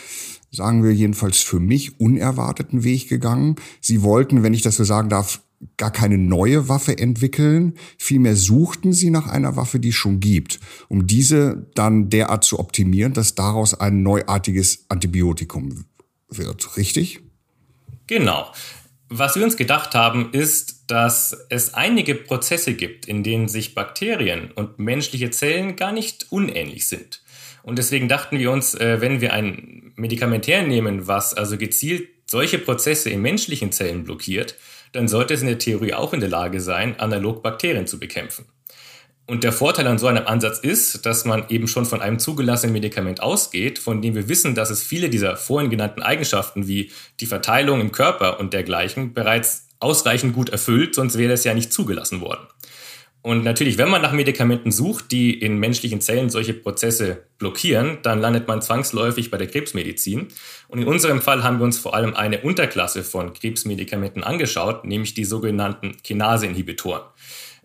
sagen 0.50 0.82
wir 0.82 0.92
jedenfalls 0.92 1.42
für 1.42 1.60
mich, 1.60 2.00
unerwarteten 2.00 2.82
Weg 2.82 3.08
gegangen. 3.08 3.56
Sie 3.82 4.02
wollten, 4.02 4.42
wenn 4.42 4.54
ich 4.54 4.62
das 4.62 4.76
so 4.76 4.84
sagen 4.84 5.10
darf, 5.10 5.42
gar 5.76 5.90
keine 5.90 6.18
neue 6.18 6.68
Waffe 6.68 6.98
entwickeln, 6.98 7.74
vielmehr 7.98 8.36
suchten 8.36 8.92
sie 8.92 9.10
nach 9.10 9.26
einer 9.26 9.56
Waffe, 9.56 9.80
die 9.80 9.88
es 9.88 9.96
schon 9.96 10.20
gibt, 10.20 10.60
um 10.88 11.06
diese 11.06 11.66
dann 11.74 12.10
derart 12.10 12.44
zu 12.44 12.58
optimieren, 12.58 13.12
dass 13.12 13.34
daraus 13.34 13.74
ein 13.74 14.02
neuartiges 14.02 14.86
Antibiotikum 14.88 15.84
wird. 16.28 16.76
Richtig? 16.76 17.20
Genau. 18.06 18.52
Was 19.10 19.36
wir 19.36 19.44
uns 19.44 19.56
gedacht 19.56 19.94
haben, 19.94 20.32
ist, 20.32 20.90
dass 20.90 21.46
es 21.48 21.74
einige 21.74 22.14
Prozesse 22.14 22.74
gibt, 22.74 23.06
in 23.06 23.22
denen 23.22 23.48
sich 23.48 23.74
Bakterien 23.74 24.50
und 24.52 24.78
menschliche 24.78 25.30
Zellen 25.30 25.76
gar 25.76 25.92
nicht 25.92 26.26
unähnlich 26.30 26.88
sind. 26.88 27.22
Und 27.62 27.78
deswegen 27.78 28.08
dachten 28.08 28.38
wir 28.38 28.50
uns, 28.50 28.74
äh, 28.74 29.00
wenn 29.00 29.20
wir 29.20 29.32
ein 29.32 29.92
Medikamentär 29.96 30.62
nehmen, 30.62 31.06
was 31.06 31.34
also 31.34 31.56
gezielt 31.56 32.08
solche 32.26 32.58
Prozesse 32.58 33.10
in 33.10 33.22
menschlichen 33.22 33.72
Zellen 33.72 34.04
blockiert, 34.04 34.56
dann 34.92 35.08
sollte 35.08 35.34
es 35.34 35.40
in 35.40 35.46
der 35.46 35.58
Theorie 35.58 35.94
auch 35.94 36.12
in 36.12 36.20
der 36.20 36.28
Lage 36.28 36.60
sein, 36.60 36.98
analog 36.98 37.42
Bakterien 37.42 37.86
zu 37.86 37.98
bekämpfen. 37.98 38.46
Und 39.26 39.44
der 39.44 39.52
Vorteil 39.52 39.86
an 39.86 39.98
so 39.98 40.06
einem 40.06 40.26
Ansatz 40.26 40.58
ist, 40.58 41.04
dass 41.04 41.26
man 41.26 41.44
eben 41.50 41.68
schon 41.68 41.84
von 41.84 42.00
einem 42.00 42.18
zugelassenen 42.18 42.72
Medikament 42.72 43.22
ausgeht, 43.22 43.78
von 43.78 44.00
dem 44.00 44.14
wir 44.14 44.26
wissen, 44.28 44.54
dass 44.54 44.70
es 44.70 44.82
viele 44.82 45.10
dieser 45.10 45.36
vorhin 45.36 45.68
genannten 45.68 46.00
Eigenschaften 46.00 46.66
wie 46.66 46.90
die 47.20 47.26
Verteilung 47.26 47.82
im 47.82 47.92
Körper 47.92 48.40
und 48.40 48.54
dergleichen 48.54 49.12
bereits 49.12 49.68
ausreichend 49.80 50.34
gut 50.34 50.48
erfüllt, 50.48 50.94
sonst 50.94 51.18
wäre 51.18 51.34
es 51.34 51.44
ja 51.44 51.52
nicht 51.52 51.74
zugelassen 51.74 52.22
worden. 52.22 52.46
Und 53.20 53.44
natürlich, 53.44 53.78
wenn 53.78 53.90
man 53.90 54.00
nach 54.00 54.12
Medikamenten 54.12 54.70
sucht, 54.70 55.10
die 55.10 55.34
in 55.38 55.58
menschlichen 55.58 56.00
Zellen 56.00 56.30
solche 56.30 56.54
Prozesse 56.54 57.24
blockieren, 57.38 57.98
dann 58.02 58.20
landet 58.20 58.46
man 58.46 58.62
zwangsläufig 58.62 59.30
bei 59.30 59.38
der 59.38 59.48
Krebsmedizin. 59.48 60.28
Und 60.68 60.78
in 60.80 60.86
unserem 60.86 61.20
Fall 61.20 61.42
haben 61.42 61.58
wir 61.58 61.64
uns 61.64 61.78
vor 61.78 61.94
allem 61.94 62.14
eine 62.14 62.40
Unterklasse 62.42 63.02
von 63.02 63.34
Krebsmedikamenten 63.34 64.22
angeschaut, 64.22 64.84
nämlich 64.84 65.14
die 65.14 65.24
sogenannten 65.24 65.96
Kinase-Inhibitoren. 66.02 67.02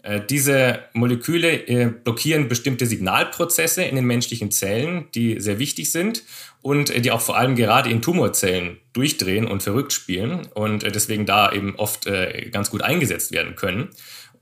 Äh, 0.04 0.22
diese 0.30 0.80
Moleküle 0.94 1.68
äh, 1.68 1.86
blockieren 1.88 2.50
bestimmte 2.50 2.86
Signalprozesse 2.86 3.84
in 3.84 3.96
den 3.96 4.06
menschlichen 4.06 4.52
Zellen, 4.52 5.06
die 5.16 5.40
sehr 5.40 5.60
wichtig 5.60 5.92
sind 5.92 6.24
und 6.62 6.90
äh, 6.90 7.00
die 7.00 7.12
auch 7.12 7.22
vor 7.22 7.38
allem 7.38 7.56
gerade 7.56 7.90
in 7.90 8.02
Tumorzellen 8.02 8.78
durchdrehen 8.92 9.48
und 9.48 9.64
verrückt 9.64 9.94
spielen 9.94 10.48
und 10.54 10.84
deswegen 10.84 11.26
da 11.26 11.52
eben 11.52 11.76
oft 11.78 12.08
ganz 12.52 12.70
gut 12.70 12.84
eingesetzt 12.84 13.32
werden 13.32 13.56
können 13.56 13.90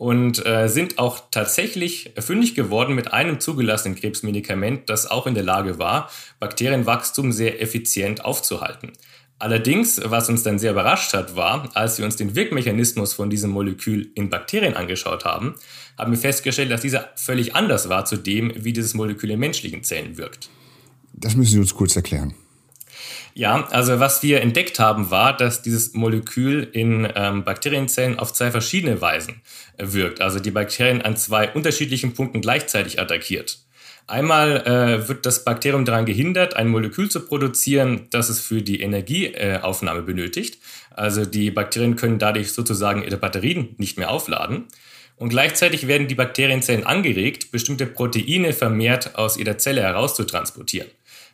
und 0.01 0.43
sind 0.65 0.97
auch 0.97 1.29
tatsächlich 1.29 2.13
fündig 2.17 2.55
geworden 2.55 2.95
mit 2.95 3.13
einem 3.13 3.39
zugelassenen 3.39 3.95
Krebsmedikament, 3.95 4.89
das 4.89 5.05
auch 5.05 5.27
in 5.27 5.35
der 5.35 5.43
Lage 5.43 5.77
war, 5.77 6.09
Bakterienwachstum 6.39 7.31
sehr 7.31 7.61
effizient 7.61 8.25
aufzuhalten. 8.25 8.93
Allerdings, 9.37 10.01
was 10.03 10.27
uns 10.27 10.41
dann 10.41 10.57
sehr 10.57 10.71
überrascht 10.71 11.13
hat, 11.13 11.35
war, 11.35 11.69
als 11.75 11.99
wir 11.99 12.05
uns 12.05 12.15
den 12.15 12.35
Wirkmechanismus 12.35 13.13
von 13.13 13.29
diesem 13.29 13.51
Molekül 13.51 14.11
in 14.15 14.31
Bakterien 14.31 14.73
angeschaut 14.73 15.23
haben, 15.23 15.53
haben 15.99 16.11
wir 16.11 16.19
festgestellt, 16.19 16.71
dass 16.71 16.81
dieser 16.81 17.09
völlig 17.15 17.53
anders 17.53 17.87
war 17.87 18.05
zu 18.05 18.17
dem, 18.17 18.51
wie 18.55 18.73
dieses 18.73 18.95
Molekül 18.95 19.29
in 19.29 19.39
menschlichen 19.39 19.83
Zellen 19.83 20.17
wirkt. 20.17 20.49
Das 21.13 21.35
müssen 21.35 21.51
Sie 21.51 21.59
uns 21.59 21.75
kurz 21.75 21.95
erklären. 21.95 22.33
Ja, 23.33 23.67
also 23.71 23.99
was 23.99 24.23
wir 24.23 24.41
entdeckt 24.41 24.79
haben, 24.79 25.09
war, 25.09 25.35
dass 25.35 25.61
dieses 25.61 25.93
Molekül 25.93 26.67
in 26.71 27.07
ähm, 27.15 27.43
Bakterienzellen 27.43 28.19
auf 28.19 28.33
zwei 28.33 28.51
verschiedene 28.51 28.99
Weisen 29.01 29.41
wirkt. 29.77 30.21
Also 30.21 30.39
die 30.39 30.51
Bakterien 30.51 31.01
an 31.01 31.15
zwei 31.15 31.49
unterschiedlichen 31.51 32.13
Punkten 32.13 32.41
gleichzeitig 32.41 32.99
attackiert. 32.99 33.59
Einmal 34.07 34.57
äh, 34.67 35.07
wird 35.07 35.25
das 35.25 35.45
Bakterium 35.45 35.85
daran 35.85 36.05
gehindert, 36.05 36.55
ein 36.57 36.67
Molekül 36.67 37.09
zu 37.09 37.21
produzieren, 37.21 38.07
das 38.09 38.29
es 38.29 38.41
für 38.41 38.61
die 38.61 38.81
Energieaufnahme 38.81 39.99
äh, 39.99 40.03
benötigt. 40.03 40.57
Also 40.89 41.25
die 41.25 41.51
Bakterien 41.51 41.95
können 41.95 42.19
dadurch 42.19 42.51
sozusagen 42.51 43.03
ihre 43.03 43.17
Batterien 43.17 43.75
nicht 43.77 43.97
mehr 43.97 44.11
aufladen. 44.11 44.65
Und 45.15 45.29
gleichzeitig 45.29 45.87
werden 45.87 46.07
die 46.07 46.15
Bakterienzellen 46.15 46.85
angeregt, 46.85 47.51
bestimmte 47.51 47.85
Proteine 47.85 48.53
vermehrt 48.53 49.15
aus 49.15 49.37
ihrer 49.37 49.57
Zelle 49.57 49.81
herauszutransportieren. 49.83 50.89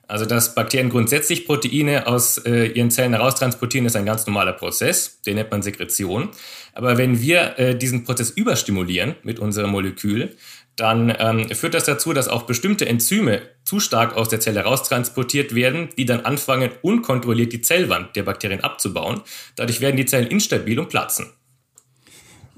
Also 0.07 0.25
dass 0.25 0.55
Bakterien 0.55 0.89
grundsätzlich 0.89 1.45
Proteine 1.45 2.07
aus 2.07 2.37
äh, 2.39 2.67
ihren 2.67 2.91
Zellen 2.91 3.13
heraustransportieren, 3.13 3.85
ist 3.85 3.95
ein 3.95 4.05
ganz 4.05 4.25
normaler 4.25 4.53
Prozess, 4.53 5.21
den 5.21 5.35
nennt 5.35 5.51
man 5.51 5.61
Sekretion. 5.61 6.29
Aber 6.73 6.97
wenn 6.97 7.21
wir 7.21 7.59
äh, 7.59 7.77
diesen 7.77 8.03
Prozess 8.03 8.29
überstimulieren 8.29 9.15
mit 9.23 9.39
unserem 9.39 9.71
Molekül, 9.71 10.35
dann 10.77 11.13
ähm, 11.17 11.49
führt 11.49 11.73
das 11.73 11.85
dazu, 11.85 12.13
dass 12.13 12.27
auch 12.27 12.43
bestimmte 12.43 12.85
Enzyme 12.87 13.41
zu 13.63 13.79
stark 13.79 14.15
aus 14.15 14.29
der 14.29 14.39
Zelle 14.39 14.61
raustransportiert 14.61 15.55
werden, 15.55 15.89
die 15.97 16.05
dann 16.05 16.21
anfangen, 16.21 16.69
unkontrolliert 16.83 17.51
die 17.51 17.61
Zellwand 17.61 18.15
der 18.15 18.23
Bakterien 18.23 18.63
abzubauen. 18.63 19.21
Dadurch 19.55 19.81
werden 19.81 19.97
die 19.97 20.05
Zellen 20.05 20.27
instabil 20.27 20.79
und 20.79 20.89
platzen. 20.89 21.33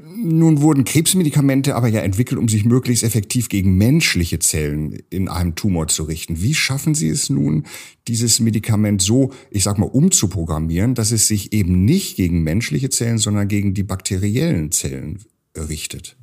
Nun 0.02 0.62
wurden 0.62 0.86
Krebsmedikamente 0.86 1.76
aber 1.76 1.88
ja 1.88 2.00
entwickelt, 2.00 2.40
um 2.40 2.48
sich 2.48 2.64
möglichst 2.64 3.04
effektiv 3.04 3.50
gegen 3.50 3.76
menschliche 3.78 4.40
Zellen 4.40 4.98
in 5.10 5.28
einem 5.28 5.56
Tumor 5.56 5.88
zu 5.88 6.04
richten. 6.04 6.42
Wie 6.42 6.54
schaffen 6.54 6.96
Sie 6.96 7.10
es 7.10 7.30
nun, 7.30 7.66
dieses 8.08 8.40
Medikament 8.40 9.02
so, 9.02 9.32
ich 9.52 9.64
sag 9.64 9.78
mal, 9.78 9.88
umzuprogrammieren, 9.88 10.96
dass 10.96 11.12
es 11.12 11.28
sich 11.28 11.52
eben 11.52 11.84
nicht 11.84 12.16
gegen 12.16 12.44
menschliche 12.44 12.90
Zellen, 12.90 13.18
sondern 13.18 13.48
gegen 13.50 13.74
die 13.74 13.84
bakteriellen 13.84 14.72
Zellen 14.72 15.20
richtet? 15.56 16.19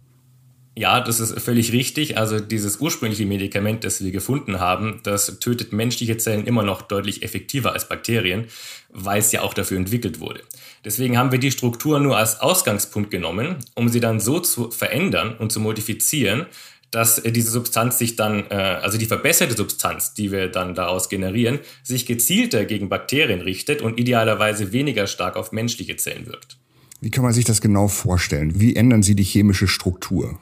Ja, 0.78 1.00
das 1.00 1.20
ist 1.20 1.40
völlig 1.40 1.72
richtig. 1.72 2.18
Also 2.18 2.38
dieses 2.38 2.80
ursprüngliche 2.80 3.24
Medikament, 3.24 3.82
das 3.82 4.04
wir 4.04 4.10
gefunden 4.10 4.60
haben, 4.60 5.00
das 5.04 5.38
tötet 5.38 5.72
menschliche 5.72 6.18
Zellen 6.18 6.46
immer 6.46 6.62
noch 6.62 6.82
deutlich 6.82 7.22
effektiver 7.22 7.72
als 7.72 7.88
Bakterien, 7.88 8.44
weil 8.90 9.20
es 9.20 9.32
ja 9.32 9.40
auch 9.40 9.54
dafür 9.54 9.78
entwickelt 9.78 10.20
wurde. 10.20 10.42
Deswegen 10.84 11.16
haben 11.16 11.32
wir 11.32 11.38
die 11.38 11.50
Struktur 11.50 11.98
nur 11.98 12.18
als 12.18 12.40
Ausgangspunkt 12.40 13.10
genommen, 13.10 13.56
um 13.74 13.88
sie 13.88 14.00
dann 14.00 14.20
so 14.20 14.38
zu 14.38 14.70
verändern 14.70 15.34
und 15.38 15.50
zu 15.50 15.60
modifizieren, 15.60 16.44
dass 16.90 17.22
diese 17.22 17.50
Substanz 17.50 17.96
sich 17.98 18.16
dann, 18.16 18.44
äh, 18.50 18.54
also 18.54 18.98
die 18.98 19.06
verbesserte 19.06 19.56
Substanz, 19.56 20.12
die 20.12 20.30
wir 20.30 20.48
dann 20.48 20.74
daraus 20.74 21.08
generieren, 21.08 21.58
sich 21.82 22.04
gezielter 22.04 22.66
gegen 22.66 22.90
Bakterien 22.90 23.40
richtet 23.40 23.80
und 23.80 23.98
idealerweise 23.98 24.72
weniger 24.72 25.06
stark 25.06 25.36
auf 25.36 25.52
menschliche 25.52 25.96
Zellen 25.96 26.26
wirkt. 26.26 26.58
Wie 27.00 27.10
kann 27.10 27.24
man 27.24 27.32
sich 27.32 27.46
das 27.46 27.62
genau 27.62 27.88
vorstellen? 27.88 28.60
Wie 28.60 28.76
ändern 28.76 29.02
Sie 29.02 29.14
die 29.14 29.24
chemische 29.24 29.68
Struktur? 29.68 30.38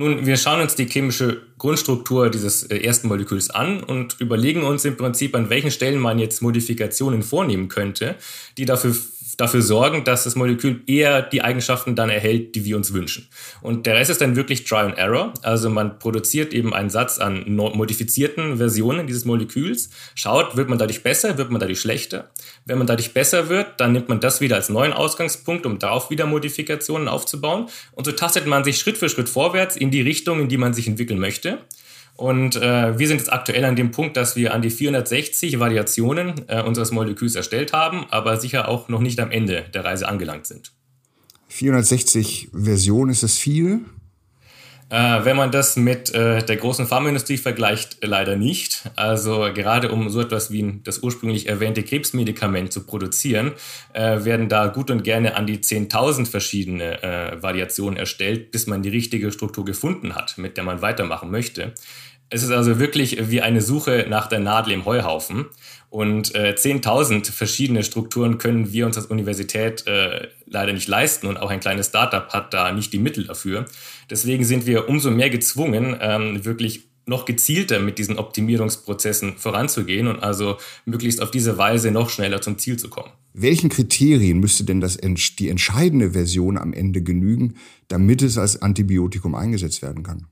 Nun, 0.00 0.26
wir 0.26 0.36
schauen 0.36 0.60
uns 0.60 0.76
die 0.76 0.86
chemische 0.86 1.42
Grundstruktur 1.58 2.30
dieses 2.30 2.62
äh, 2.62 2.78
ersten 2.78 3.08
Moleküls 3.08 3.50
an 3.50 3.82
und 3.82 4.20
überlegen 4.20 4.62
uns 4.62 4.84
im 4.84 4.96
Prinzip, 4.96 5.34
an 5.34 5.50
welchen 5.50 5.72
Stellen 5.72 5.98
man 5.98 6.20
jetzt 6.20 6.40
Modifikationen 6.40 7.24
vornehmen 7.24 7.66
könnte, 7.66 8.14
die 8.58 8.64
dafür 8.64 8.94
dafür 9.36 9.62
sorgen, 9.62 10.04
dass 10.04 10.24
das 10.24 10.36
Molekül 10.36 10.82
eher 10.86 11.22
die 11.22 11.42
Eigenschaften 11.42 11.94
dann 11.94 12.10
erhält, 12.10 12.54
die 12.54 12.64
wir 12.64 12.76
uns 12.76 12.92
wünschen. 12.92 13.28
Und 13.60 13.86
der 13.86 13.96
Rest 13.96 14.10
ist 14.10 14.20
dann 14.20 14.36
wirklich 14.36 14.64
Try 14.64 14.78
and 14.78 14.98
Error. 14.98 15.34
Also 15.42 15.70
man 15.70 15.98
produziert 15.98 16.54
eben 16.54 16.72
einen 16.72 16.90
Satz 16.90 17.18
an 17.18 17.44
modifizierten 17.54 18.56
Versionen 18.56 19.06
dieses 19.06 19.24
Moleküls, 19.24 19.90
schaut, 20.14 20.56
wird 20.56 20.68
man 20.68 20.78
dadurch 20.78 21.02
besser, 21.02 21.36
wird 21.38 21.50
man 21.50 21.60
dadurch 21.60 21.80
schlechter. 21.80 22.30
Wenn 22.64 22.78
man 22.78 22.86
dadurch 22.86 23.12
besser 23.12 23.48
wird, 23.48 23.80
dann 23.80 23.92
nimmt 23.92 24.08
man 24.08 24.20
das 24.20 24.40
wieder 24.40 24.56
als 24.56 24.68
neuen 24.68 24.92
Ausgangspunkt, 24.92 25.66
um 25.66 25.78
darauf 25.78 26.10
wieder 26.10 26.26
Modifikationen 26.26 27.08
aufzubauen. 27.08 27.68
Und 27.92 28.04
so 28.04 28.12
tastet 28.12 28.46
man 28.46 28.64
sich 28.64 28.78
Schritt 28.78 28.98
für 28.98 29.08
Schritt 29.08 29.28
vorwärts 29.28 29.76
in 29.76 29.90
die 29.90 30.00
Richtung, 30.02 30.40
in 30.40 30.48
die 30.48 30.58
man 30.58 30.74
sich 30.74 30.88
entwickeln 30.88 31.18
möchte. 31.18 31.58
Und 32.18 32.56
äh, 32.56 32.98
wir 32.98 33.06
sind 33.06 33.18
jetzt 33.18 33.32
aktuell 33.32 33.64
an 33.64 33.76
dem 33.76 33.92
Punkt, 33.92 34.16
dass 34.16 34.34
wir 34.34 34.52
an 34.52 34.60
die 34.60 34.70
460 34.70 35.60
Variationen 35.60 36.34
äh, 36.48 36.60
unseres 36.62 36.90
Moleküls 36.90 37.36
erstellt 37.36 37.72
haben, 37.72 38.06
aber 38.10 38.40
sicher 38.40 38.66
auch 38.66 38.88
noch 38.88 38.98
nicht 38.98 39.20
am 39.20 39.30
Ende 39.30 39.66
der 39.72 39.84
Reise 39.84 40.08
angelangt 40.08 40.44
sind. 40.44 40.72
460 41.46 42.48
Versionen, 42.52 43.12
ist 43.12 43.22
das 43.22 43.38
viel? 43.38 43.82
Äh, 44.90 45.24
wenn 45.24 45.36
man 45.36 45.50
das 45.50 45.76
mit 45.76 46.14
äh, 46.14 46.42
der 46.42 46.56
großen 46.56 46.86
Pharmaindustrie 46.86 47.36
vergleicht, 47.36 47.98
leider 48.00 48.36
nicht. 48.36 48.90
Also 48.96 49.50
gerade 49.52 49.92
um 49.92 50.08
so 50.08 50.20
etwas 50.20 50.50
wie 50.50 50.80
das 50.82 51.00
ursprünglich 51.00 51.46
erwähnte 51.46 51.82
Krebsmedikament 51.82 52.72
zu 52.72 52.86
produzieren, 52.86 53.52
äh, 53.92 54.24
werden 54.24 54.48
da 54.48 54.68
gut 54.68 54.90
und 54.90 55.04
gerne 55.04 55.36
an 55.36 55.46
die 55.46 55.58
10.000 55.58 56.26
verschiedene 56.26 57.02
äh, 57.02 57.42
Variationen 57.42 57.98
erstellt, 57.98 58.50
bis 58.50 58.66
man 58.66 58.82
die 58.82 58.88
richtige 58.88 59.30
Struktur 59.30 59.66
gefunden 59.66 60.14
hat, 60.14 60.38
mit 60.38 60.56
der 60.56 60.64
man 60.64 60.80
weitermachen 60.80 61.30
möchte. 61.30 61.74
Es 62.30 62.42
ist 62.42 62.50
also 62.50 62.78
wirklich 62.78 63.30
wie 63.30 63.40
eine 63.40 63.62
Suche 63.62 64.06
nach 64.08 64.26
der 64.26 64.40
Nadel 64.40 64.72
im 64.74 64.84
Heuhaufen. 64.84 65.46
Und 65.90 66.34
äh, 66.34 66.54
10.000 66.56 67.32
verschiedene 67.32 67.82
Strukturen 67.82 68.36
können 68.36 68.72
wir 68.72 68.84
uns 68.84 68.98
als 68.98 69.06
Universität 69.06 69.86
äh, 69.86 70.28
leider 70.46 70.74
nicht 70.74 70.86
leisten 70.86 71.26
und 71.26 71.38
auch 71.38 71.48
ein 71.48 71.60
kleines 71.60 71.86
Startup 71.86 72.28
hat 72.28 72.52
da 72.52 72.72
nicht 72.72 72.92
die 72.92 72.98
Mittel 72.98 73.24
dafür. 73.24 73.64
Deswegen 74.10 74.44
sind 74.44 74.66
wir 74.66 74.88
umso 74.88 75.10
mehr 75.10 75.30
gezwungen, 75.30 75.96
ähm, 76.00 76.44
wirklich 76.44 76.88
noch 77.06 77.24
gezielter 77.24 77.80
mit 77.80 77.98
diesen 77.98 78.18
Optimierungsprozessen 78.18 79.38
voranzugehen 79.38 80.08
und 80.08 80.22
also 80.22 80.58
möglichst 80.84 81.22
auf 81.22 81.30
diese 81.30 81.56
Weise 81.56 81.90
noch 81.90 82.10
schneller 82.10 82.42
zum 82.42 82.58
Ziel 82.58 82.78
zu 82.78 82.90
kommen. 82.90 83.10
Welchen 83.32 83.70
Kriterien 83.70 84.40
müsste 84.40 84.64
denn 84.64 84.82
das, 84.82 84.98
die 85.38 85.48
entscheidende 85.48 86.10
Version 86.10 86.58
am 86.58 86.74
Ende 86.74 87.02
genügen, 87.02 87.54
damit 87.88 88.20
es 88.20 88.36
als 88.36 88.60
Antibiotikum 88.60 89.34
eingesetzt 89.34 89.80
werden 89.80 90.02
kann? 90.02 90.26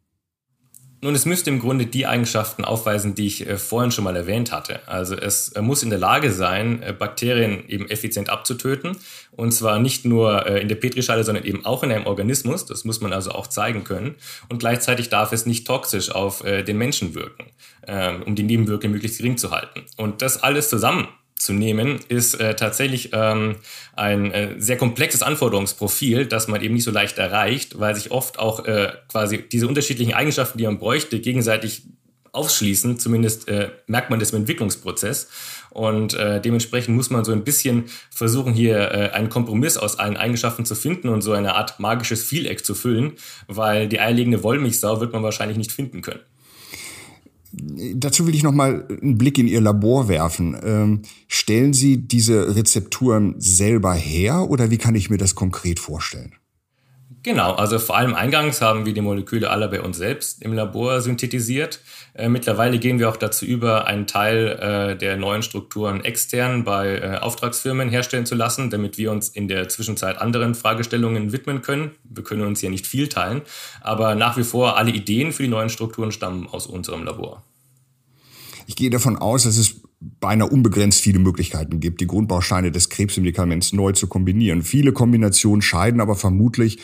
Nun, 1.03 1.15
es 1.15 1.27
müsste 1.27 1.51
im 1.51 1.61
Grunde 1.61 1.87
die 1.87 2.07
Eigenschaften 2.07 2.65
aufweisen, 2.65 3.15
die 3.15 3.27
ich 3.27 3.47
äh, 3.47 3.59
vorhin 3.59 3.93
schon 3.93 4.05
mal 4.05 4.17
erwähnt 4.17 4.51
hatte. 4.51 4.81
Also 4.89 5.15
es 5.15 5.51
äh, 5.51 5.61
muss 5.61 5.83
in 5.83 5.91
der 5.91 5.99
Lage 5.99 6.33
sein, 6.33 6.83
äh, 6.83 6.95
Bakterien 6.95 7.69
eben 7.69 7.89
effizient 7.89 8.31
abzutöten. 8.31 8.97
Und 9.33 9.53
zwar 9.53 9.79
nicht 9.79 10.07
nur 10.07 10.47
in 10.47 10.69
der 10.69 10.77
Petrischale, 10.77 11.23
sondern 11.23 11.45
eben 11.45 11.67
auch 11.67 11.83
in 11.83 11.93
einem 11.93 12.07
Organismus. 12.07 12.65
Das 12.65 12.87
muss 12.87 13.03
man 13.03 13.13
also 13.13 13.33
auch 13.33 13.49
zeigen 13.49 13.85
können. 13.85 14.15
Und 14.49 14.59
gleichzeitig 14.59 15.11
darf 15.11 15.33
es 15.33 15.45
nicht 15.45 15.67
toxisch 15.67 16.11
auf 16.11 16.43
den 16.43 16.79
Menschen 16.79 17.15
wirken, 17.15 17.45
ähm, 17.87 18.23
um 18.23 18.35
die 18.35 18.45
Nebenwirkungen 18.45 18.93
möglichst 18.93 19.19
gering 19.19 19.37
zu 19.37 19.51
halten. 19.51 19.85
Und 19.99 20.23
das 20.23 20.43
alles 20.43 20.71
zusammen 20.71 21.09
zu 21.39 21.53
nehmen, 21.53 22.01
ist 22.09 22.35
äh, 22.35 22.57
tatsächlich 22.57 23.11
ähm, 23.13 23.57
ein 23.95 24.33
äh, 24.33 24.55
sehr 24.59 24.77
komplexes 24.77 25.23
Anforderungsprofil, 25.23 26.27
das 26.27 26.49
man 26.49 26.63
eben 26.63 26.75
nicht 26.75 26.85
so 26.85 26.91
leicht 26.91 27.19
erreicht, 27.19 27.79
weil 27.79 27.95
sich 27.95 28.11
oft 28.11 28.39
auch 28.39 28.65
äh, 28.65 28.93
quasi 29.11 29.45
diese 29.47 29.69
unterschiedlichen 29.69 30.15
Eigenschaften, 30.15 30.59
die 30.59 30.65
man 30.65 30.79
bräuchte, 30.79 31.21
gegenseitig 31.21 31.83
ausschließen. 32.33 32.99
Zumindest 32.99 33.49
äh, 33.49 33.71
merkt 33.87 34.11
man 34.11 34.21
das 34.21 34.31
im 34.31 34.39
Entwicklungsprozess. 34.39 35.29
Und 35.71 36.15
äh, 36.15 36.41
dementsprechend 36.41 36.97
muss 36.97 37.11
man 37.11 37.25
so 37.25 37.33
ein 37.33 37.45
bisschen 37.45 37.85
versuchen, 38.11 38.55
hier 38.55 38.79
äh, 38.93 39.11
einen 39.11 39.29
Kompromiss 39.29 39.77
aus 39.77 39.99
allen 39.99 40.17
Eigenschaften 40.17 40.65
zu 40.65 40.75
finden 40.75 41.09
und 41.09 41.21
so 41.21 41.33
eine 41.33 41.55
Art 41.55 41.81
magisches 41.81 42.25
Vieleck 42.25 42.65
zu 42.65 42.75
füllen, 42.75 43.13
weil 43.47 43.89
die 43.89 44.01
eierlegende 44.01 44.43
Wollmilchsau 44.43 45.01
wird 45.01 45.13
man 45.13 45.23
wahrscheinlich 45.23 45.59
nicht 45.59 45.73
finden 45.73 46.01
können. 46.01 46.21
Dazu 47.95 48.27
will 48.27 48.35
ich 48.35 48.43
noch 48.43 48.53
mal 48.53 48.87
einen 49.03 49.17
Blick 49.17 49.39
in 49.39 49.49
Ihr 49.49 49.61
Labor 49.61 50.09
werfen. 50.09 50.57
Ähm, 50.63 51.03
stellen 51.27 51.73
Sie 51.73 52.07
diese 52.07 52.55
Rezepturen 52.55 53.35
selber 53.39 53.95
her 53.95 54.51
oder 54.51 54.71
wie 54.71 54.79
kann 54.79 54.95
ich 54.95 55.09
mir 55.09 55.19
das 55.19 55.35
konkret 55.35 55.79
vorstellen? 55.79 56.35
Genau, 57.27 57.55
also 57.55 57.81
vor 57.81 57.97
allem 57.97 58.15
eingangs 58.15 58.61
haben 58.61 58.87
wir 58.87 58.95
die 58.95 59.01
Moleküle 59.01 59.51
alle 59.51 59.67
bei 59.67 59.81
uns 59.81 59.97
selbst 59.97 60.41
im 60.43 60.53
Labor 60.53 61.01
synthetisiert. 61.01 61.81
Äh, 62.15 62.29
mittlerweile 62.29 62.79
gehen 62.79 63.01
wir 63.01 63.09
auch 63.09 63.17
dazu 63.17 63.45
über, 63.45 63.89
einen 63.89 64.07
Teil 64.07 64.47
äh, 64.61 64.97
der 64.97 65.17
neuen 65.17 65.43
Strukturen 65.43 66.05
extern 66.05 66.63
bei 66.63 66.99
äh, 66.99 67.17
Auftragsfirmen 67.17 67.89
herstellen 67.89 68.27
zu 68.27 68.37
lassen, 68.37 68.71
damit 68.71 68.97
wir 68.97 69.11
uns 69.11 69.29
in 69.29 69.49
der 69.49 69.69
Zwischenzeit 69.69 70.21
anderen 70.21 70.55
Fragestellungen 70.55 71.33
widmen 71.33 71.63
können. 71.63 71.91
Wir 72.05 72.23
können 72.23 72.47
uns 72.47 72.63
ja 72.63 72.71
nicht 72.71 72.87
viel 72.87 73.09
teilen, 73.09 73.43
aber 73.81 74.15
nach 74.15 74.37
wie 74.37 74.45
vor 74.45 74.77
alle 74.77 74.93
Ideen 74.93 75.33
für 75.33 75.43
die 75.43 75.49
neuen 75.49 75.69
Strukturen 75.69 76.13
stammen 76.13 76.47
aus 76.47 76.69
unserem 76.69 77.03
Labor. 77.03 77.43
Ich 78.67 78.77
gehe 78.77 78.91
davon 78.91 79.17
aus, 79.17 79.45
dass 79.45 79.57
es 79.57 79.81
beinahe 80.01 80.49
unbegrenzt 80.49 81.01
viele 81.01 81.19
Möglichkeiten 81.19 81.81
gibt, 81.81 82.01
die 82.01 82.07
Grundbausteine 82.07 82.71
des 82.71 82.91
Krebsmedikaments 82.91 83.73
neu 83.73 83.93
zu 83.93 84.09
kombinieren. 84.09 84.63
Viele 84.63 84.93
Kombinationen 84.93 85.63
scheiden 85.63 86.01
aber 86.01 86.17
vermutlich 86.17 86.79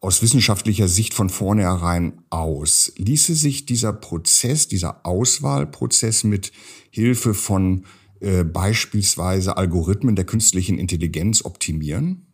aus 0.00 0.22
wissenschaftlicher 0.22 0.88
Sicht 0.88 1.14
von 1.14 1.30
vornherein 1.30 2.22
aus. 2.30 2.92
Ließe 2.96 3.34
sich 3.34 3.66
dieser 3.66 3.92
Prozess, 3.92 4.68
dieser 4.68 5.04
Auswahlprozess 5.04 6.24
mit 6.24 6.52
Hilfe 6.90 7.34
von 7.34 7.84
äh, 8.20 8.44
beispielsweise 8.44 9.56
Algorithmen 9.56 10.16
der 10.16 10.24
künstlichen 10.24 10.78
Intelligenz 10.78 11.44
optimieren? 11.44 12.25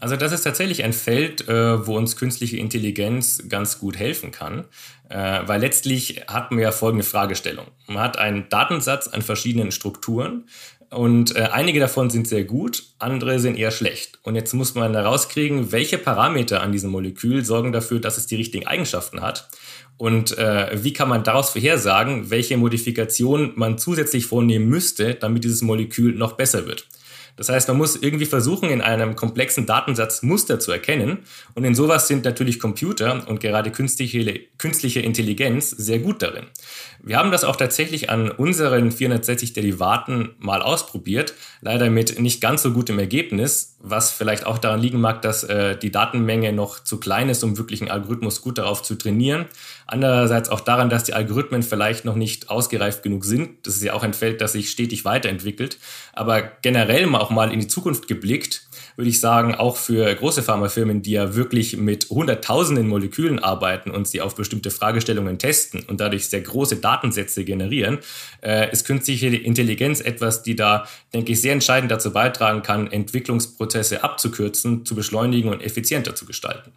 Also 0.00 0.16
das 0.16 0.32
ist 0.32 0.42
tatsächlich 0.42 0.82
ein 0.82 0.94
Feld, 0.94 1.46
äh, 1.46 1.86
wo 1.86 1.96
uns 1.96 2.16
künstliche 2.16 2.56
Intelligenz 2.56 3.44
ganz 3.48 3.78
gut 3.78 3.98
helfen 3.98 4.30
kann, 4.30 4.64
äh, 5.10 5.40
weil 5.44 5.60
letztlich 5.60 6.22
hat 6.26 6.50
man 6.50 6.60
ja 6.60 6.72
folgende 6.72 7.04
Fragestellung. 7.04 7.66
Man 7.86 8.02
hat 8.02 8.18
einen 8.18 8.48
Datensatz 8.48 9.08
an 9.08 9.20
verschiedenen 9.20 9.72
Strukturen 9.72 10.44
und 10.90 11.36
äh, 11.36 11.48
einige 11.52 11.78
davon 11.80 12.08
sind 12.08 12.26
sehr 12.26 12.44
gut, 12.44 12.82
andere 12.98 13.38
sind 13.38 13.58
eher 13.58 13.70
schlecht. 13.70 14.18
Und 14.22 14.34
jetzt 14.34 14.54
muss 14.54 14.74
man 14.74 14.94
herauskriegen, 14.94 15.70
welche 15.70 15.98
Parameter 15.98 16.62
an 16.62 16.72
diesem 16.72 16.90
Molekül 16.90 17.44
sorgen 17.44 17.70
dafür, 17.70 18.00
dass 18.00 18.18
es 18.18 18.26
die 18.26 18.36
richtigen 18.36 18.66
Eigenschaften 18.66 19.20
hat. 19.20 19.48
Und 19.98 20.36
äh, 20.38 20.82
wie 20.82 20.94
kann 20.94 21.10
man 21.10 21.24
daraus 21.24 21.50
vorhersagen, 21.50 22.30
welche 22.30 22.56
Modifikation 22.56 23.52
man 23.54 23.76
zusätzlich 23.76 24.24
vornehmen 24.24 24.66
müsste, 24.66 25.14
damit 25.14 25.44
dieses 25.44 25.60
Molekül 25.60 26.14
noch 26.14 26.32
besser 26.32 26.66
wird. 26.66 26.86
Das 27.36 27.48
heißt, 27.48 27.68
man 27.68 27.78
muss 27.78 27.96
irgendwie 27.96 28.26
versuchen, 28.26 28.70
in 28.70 28.80
einem 28.80 29.16
komplexen 29.16 29.66
Datensatz 29.66 30.22
Muster 30.22 30.60
zu 30.60 30.72
erkennen. 30.72 31.20
Und 31.54 31.64
in 31.64 31.74
sowas 31.74 32.08
sind 32.08 32.24
natürlich 32.24 32.58
Computer 32.58 33.26
und 33.28 33.40
gerade 33.40 33.70
künstliche, 33.70 34.40
künstliche 34.58 35.00
Intelligenz 35.00 35.70
sehr 35.70 35.98
gut 35.98 36.22
darin. 36.22 36.46
Wir 37.02 37.16
haben 37.16 37.30
das 37.30 37.44
auch 37.44 37.56
tatsächlich 37.56 38.10
an 38.10 38.30
unseren 38.30 38.92
460 38.92 39.54
Derivaten 39.54 40.34
mal 40.38 40.60
ausprobiert, 40.60 41.34
leider 41.62 41.88
mit 41.88 42.18
nicht 42.18 42.40
ganz 42.40 42.62
so 42.62 42.72
gutem 42.72 42.98
Ergebnis, 42.98 43.76
was 43.80 44.10
vielleicht 44.10 44.44
auch 44.44 44.58
daran 44.58 44.80
liegen 44.80 45.00
mag, 45.00 45.22
dass 45.22 45.44
äh, 45.44 45.76
die 45.78 45.90
Datenmenge 45.90 46.52
noch 46.52 46.84
zu 46.84 47.00
klein 47.00 47.30
ist, 47.30 47.42
um 47.42 47.56
wirklich 47.56 47.80
einen 47.80 47.90
Algorithmus 47.90 48.42
gut 48.42 48.58
darauf 48.58 48.82
zu 48.82 48.96
trainieren. 48.96 49.46
Andererseits 49.92 50.50
auch 50.50 50.60
daran, 50.60 50.88
dass 50.88 51.02
die 51.02 51.14
Algorithmen 51.14 51.64
vielleicht 51.64 52.04
noch 52.04 52.14
nicht 52.14 52.48
ausgereift 52.48 53.02
genug 53.02 53.24
sind. 53.24 53.66
Das 53.66 53.74
ist 53.74 53.82
ja 53.82 53.92
auch 53.92 54.04
ein 54.04 54.14
Feld, 54.14 54.40
das 54.40 54.52
sich 54.52 54.70
stetig 54.70 55.04
weiterentwickelt. 55.04 55.78
Aber 56.12 56.42
generell 56.62 57.12
auch 57.16 57.30
mal 57.30 57.52
in 57.52 57.58
die 57.58 57.66
Zukunft 57.66 58.06
geblickt, 58.06 58.68
würde 58.94 59.10
ich 59.10 59.18
sagen, 59.18 59.56
auch 59.56 59.76
für 59.76 60.14
große 60.14 60.44
Pharmafirmen, 60.44 61.02
die 61.02 61.10
ja 61.10 61.34
wirklich 61.34 61.76
mit 61.76 62.08
hunderttausenden 62.08 62.86
Molekülen 62.86 63.40
arbeiten 63.40 63.90
und 63.90 64.06
sie 64.06 64.20
auf 64.20 64.36
bestimmte 64.36 64.70
Fragestellungen 64.70 65.38
testen 65.38 65.82
und 65.88 66.00
dadurch 66.00 66.28
sehr 66.28 66.42
große 66.42 66.76
Datensätze 66.76 67.44
generieren, 67.44 67.98
äh, 68.44 68.70
ist 68.70 68.86
künstliche 68.86 69.26
Intelligenz 69.26 70.00
etwas, 70.00 70.44
die 70.44 70.54
da, 70.54 70.86
denke 71.12 71.32
ich, 71.32 71.40
sehr 71.40 71.52
entscheidend 71.52 71.90
dazu 71.90 72.12
beitragen 72.12 72.62
kann, 72.62 72.86
Entwicklungsprozesse 72.86 74.04
abzukürzen, 74.04 74.86
zu 74.86 74.94
beschleunigen 74.94 75.50
und 75.50 75.62
effizienter 75.62 76.14
zu 76.14 76.26
gestalten. 76.26 76.70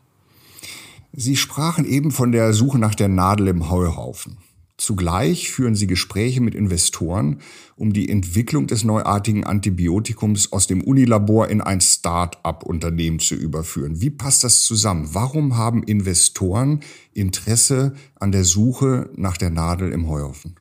Sie 1.15 1.35
sprachen 1.37 1.85
eben 1.85 2.09
von 2.09 2.31
der 2.31 2.53
Suche 2.53 2.79
nach 2.79 2.95
der 2.95 3.07
Nadel 3.07 3.47
im 3.47 3.69
Heuhaufen. 3.69 4.37
Zugleich 4.77 5.51
führen 5.51 5.75
sie 5.75 5.85
Gespräche 5.85 6.41
mit 6.41 6.55
Investoren, 6.55 7.39
um 7.75 7.93
die 7.93 8.09
Entwicklung 8.09 8.65
des 8.65 8.83
neuartigen 8.83 9.43
Antibiotikums 9.43 10.51
aus 10.51 10.65
dem 10.65 10.81
Unilabor 10.81 11.49
in 11.49 11.61
ein 11.61 11.81
Start-up-Unternehmen 11.81 13.19
zu 13.19 13.35
überführen. 13.35 14.01
Wie 14.01 14.09
passt 14.09 14.43
das 14.43 14.61
zusammen? 14.61 15.09
Warum 15.13 15.55
haben 15.55 15.83
Investoren 15.83 16.79
Interesse 17.13 17.93
an 18.15 18.31
der 18.31 18.43
Suche 18.43 19.11
nach 19.15 19.37
der 19.37 19.51
Nadel 19.51 19.91
im 19.91 20.09
Heuhaufen? 20.09 20.55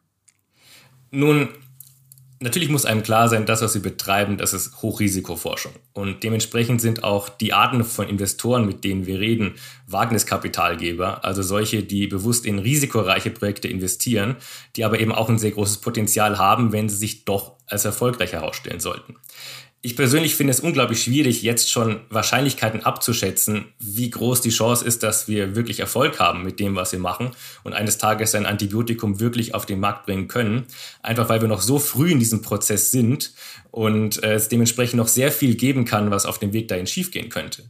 Nun, 1.11 1.49
Natürlich 2.43 2.71
muss 2.71 2.85
einem 2.85 3.05
klar 3.05 3.29
sein, 3.29 3.47
das, 3.47 3.63
was 3.63 3.75
wir 3.75 3.83
betreiben, 3.83 4.37
das 4.37 4.53
ist 4.53 4.83
Hochrisikoforschung. 4.83 5.73
Und 5.93 6.25
dementsprechend 6.25 6.81
sind 6.81 7.05
auch 7.05 7.29
die 7.29 7.53
Arten 7.53 7.85
von 7.85 8.09
Investoren, 8.09 8.67
mit 8.67 8.83
denen 8.83 9.07
wir 9.07 9.21
reden, 9.21 9.55
Wagniskapitalgeber, 9.87 11.25
also 11.25 11.43
solche, 11.43 11.85
die 11.85 12.09
bewusst 12.09 12.45
in 12.45 12.59
risikoreiche 12.59 13.31
Projekte 13.31 13.69
investieren, 13.69 14.37
die 14.75 14.85
aber 14.85 14.99
eben 14.99 15.13
auch 15.13 15.29
ein 15.29 15.39
sehr 15.39 15.53
großes 15.53 15.79
Potenzial 15.79 16.39
haben, 16.39 16.73
wenn 16.73 16.89
sie 16.89 16.97
sich 16.97 17.25
doch 17.25 17.59
als 17.67 17.85
erfolgreich 17.85 18.33
herausstellen 18.33 18.81
sollten. 18.81 19.15
Ich 19.85 19.97
persönlich 19.97 20.37
finde 20.37 20.53
es 20.53 20.61
unglaublich 20.61 21.03
schwierig, 21.03 21.43
jetzt 21.43 21.69
schon 21.69 22.03
Wahrscheinlichkeiten 22.09 22.85
abzuschätzen, 22.85 23.65
wie 23.81 24.11
groß 24.11 24.41
die 24.41 24.51
Chance 24.51 24.85
ist, 24.85 25.03
dass 25.03 25.27
wir 25.27 25.57
wirklich 25.57 25.81
Erfolg 25.81 26.21
haben 26.21 26.45
mit 26.45 26.61
dem, 26.61 26.77
was 26.77 26.93
wir 26.93 27.01
machen 27.01 27.33
und 27.65 27.73
eines 27.73 27.99
Tages 27.99 28.37
ein 28.37 28.47
Antibiotikum 28.47 29.19
wirklich 29.19 29.57
auf 29.57 29.67
den 29.67 29.81
Markt 29.81 30.07
bringen 30.07 30.29
können. 30.29 30.67
Einfach 31.03 31.29
weil 31.29 31.41
wir 31.41 31.49
noch 31.49 31.63
so 31.63 31.81
früh 31.81 32.13
in 32.13 32.21
diesem 32.21 32.43
Prozess 32.43 32.93
sind 32.93 33.33
und 33.73 34.23
äh, 34.23 34.35
es 34.35 34.49
dementsprechend 34.49 34.99
noch 34.99 35.09
sehr 35.09 35.33
viel 35.33 35.57
geben 35.57 35.85
kann, 35.85 36.13
was 36.13 36.27
auf 36.27 36.39
dem 36.39 36.53
Weg 36.53 36.69
dahin 36.69 36.87
schiefgehen 36.87 37.29
könnte. 37.29 37.65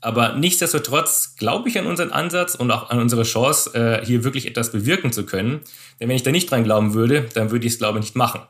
Aber 0.00 0.34
nichtsdestotrotz 0.34 1.34
glaube 1.34 1.68
ich 1.68 1.80
an 1.80 1.86
unseren 1.86 2.12
Ansatz 2.12 2.54
und 2.54 2.70
auch 2.70 2.90
an 2.90 3.00
unsere 3.00 3.24
Chance, 3.24 3.74
äh, 3.74 4.06
hier 4.06 4.22
wirklich 4.22 4.46
etwas 4.46 4.70
bewirken 4.70 5.12
zu 5.12 5.26
können. 5.26 5.62
Denn 5.98 6.08
wenn 6.08 6.16
ich 6.16 6.22
da 6.22 6.30
nicht 6.30 6.48
dran 6.48 6.62
glauben 6.62 6.94
würde, 6.94 7.26
dann 7.34 7.50
würde 7.50 7.66
ich 7.66 7.72
es, 7.72 7.78
glaube 7.80 7.98
ich, 7.98 8.04
nicht 8.04 8.14
machen. 8.14 8.42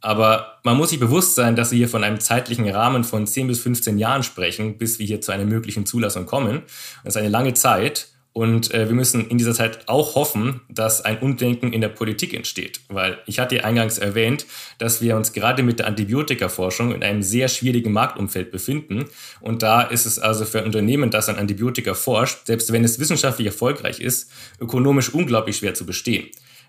Aber 0.00 0.58
man 0.64 0.76
muss 0.76 0.90
sich 0.90 1.00
bewusst 1.00 1.34
sein, 1.34 1.56
dass 1.56 1.70
wir 1.70 1.78
hier 1.78 1.88
von 1.88 2.04
einem 2.04 2.20
zeitlichen 2.20 2.68
Rahmen 2.68 3.04
von 3.04 3.26
10 3.26 3.48
bis 3.48 3.60
15 3.60 3.98
Jahren 3.98 4.22
sprechen, 4.22 4.78
bis 4.78 4.98
wir 4.98 5.06
hier 5.06 5.20
zu 5.20 5.32
einer 5.32 5.44
möglichen 5.44 5.86
Zulassung 5.86 6.26
kommen. 6.26 6.62
Das 7.04 7.14
ist 7.14 7.20
eine 7.20 7.28
lange 7.28 7.54
Zeit. 7.54 8.08
Und 8.38 8.72
äh, 8.72 8.86
wir 8.86 8.94
müssen 8.94 9.26
in 9.28 9.38
dieser 9.38 9.52
Zeit 9.52 9.88
auch 9.88 10.14
hoffen, 10.14 10.60
dass 10.68 11.04
ein 11.04 11.18
Umdenken 11.18 11.72
in 11.72 11.80
der 11.80 11.88
Politik 11.88 12.34
entsteht. 12.34 12.80
Weil 12.88 13.18
ich 13.26 13.40
hatte 13.40 13.64
eingangs 13.64 13.98
erwähnt, 13.98 14.46
dass 14.78 15.00
wir 15.00 15.16
uns 15.16 15.32
gerade 15.32 15.64
mit 15.64 15.80
der 15.80 15.88
Antibiotikaforschung 15.88 16.94
in 16.94 17.02
einem 17.02 17.22
sehr 17.22 17.48
schwierigen 17.48 17.90
Marktumfeld 17.90 18.52
befinden. 18.52 19.06
Und 19.40 19.64
da 19.64 19.82
ist 19.82 20.06
es 20.06 20.20
also 20.20 20.44
für 20.44 20.60
ein 20.60 20.66
Unternehmen, 20.66 21.10
das 21.10 21.28
an 21.28 21.34
Antibiotika 21.34 21.94
forscht, 21.94 22.46
selbst 22.46 22.72
wenn 22.72 22.84
es 22.84 23.00
wissenschaftlich 23.00 23.46
erfolgreich 23.46 23.98
ist, 23.98 24.30
ökonomisch 24.60 25.12
unglaublich 25.12 25.56
schwer 25.56 25.74
zu 25.74 25.84
bestehen. 25.84 26.28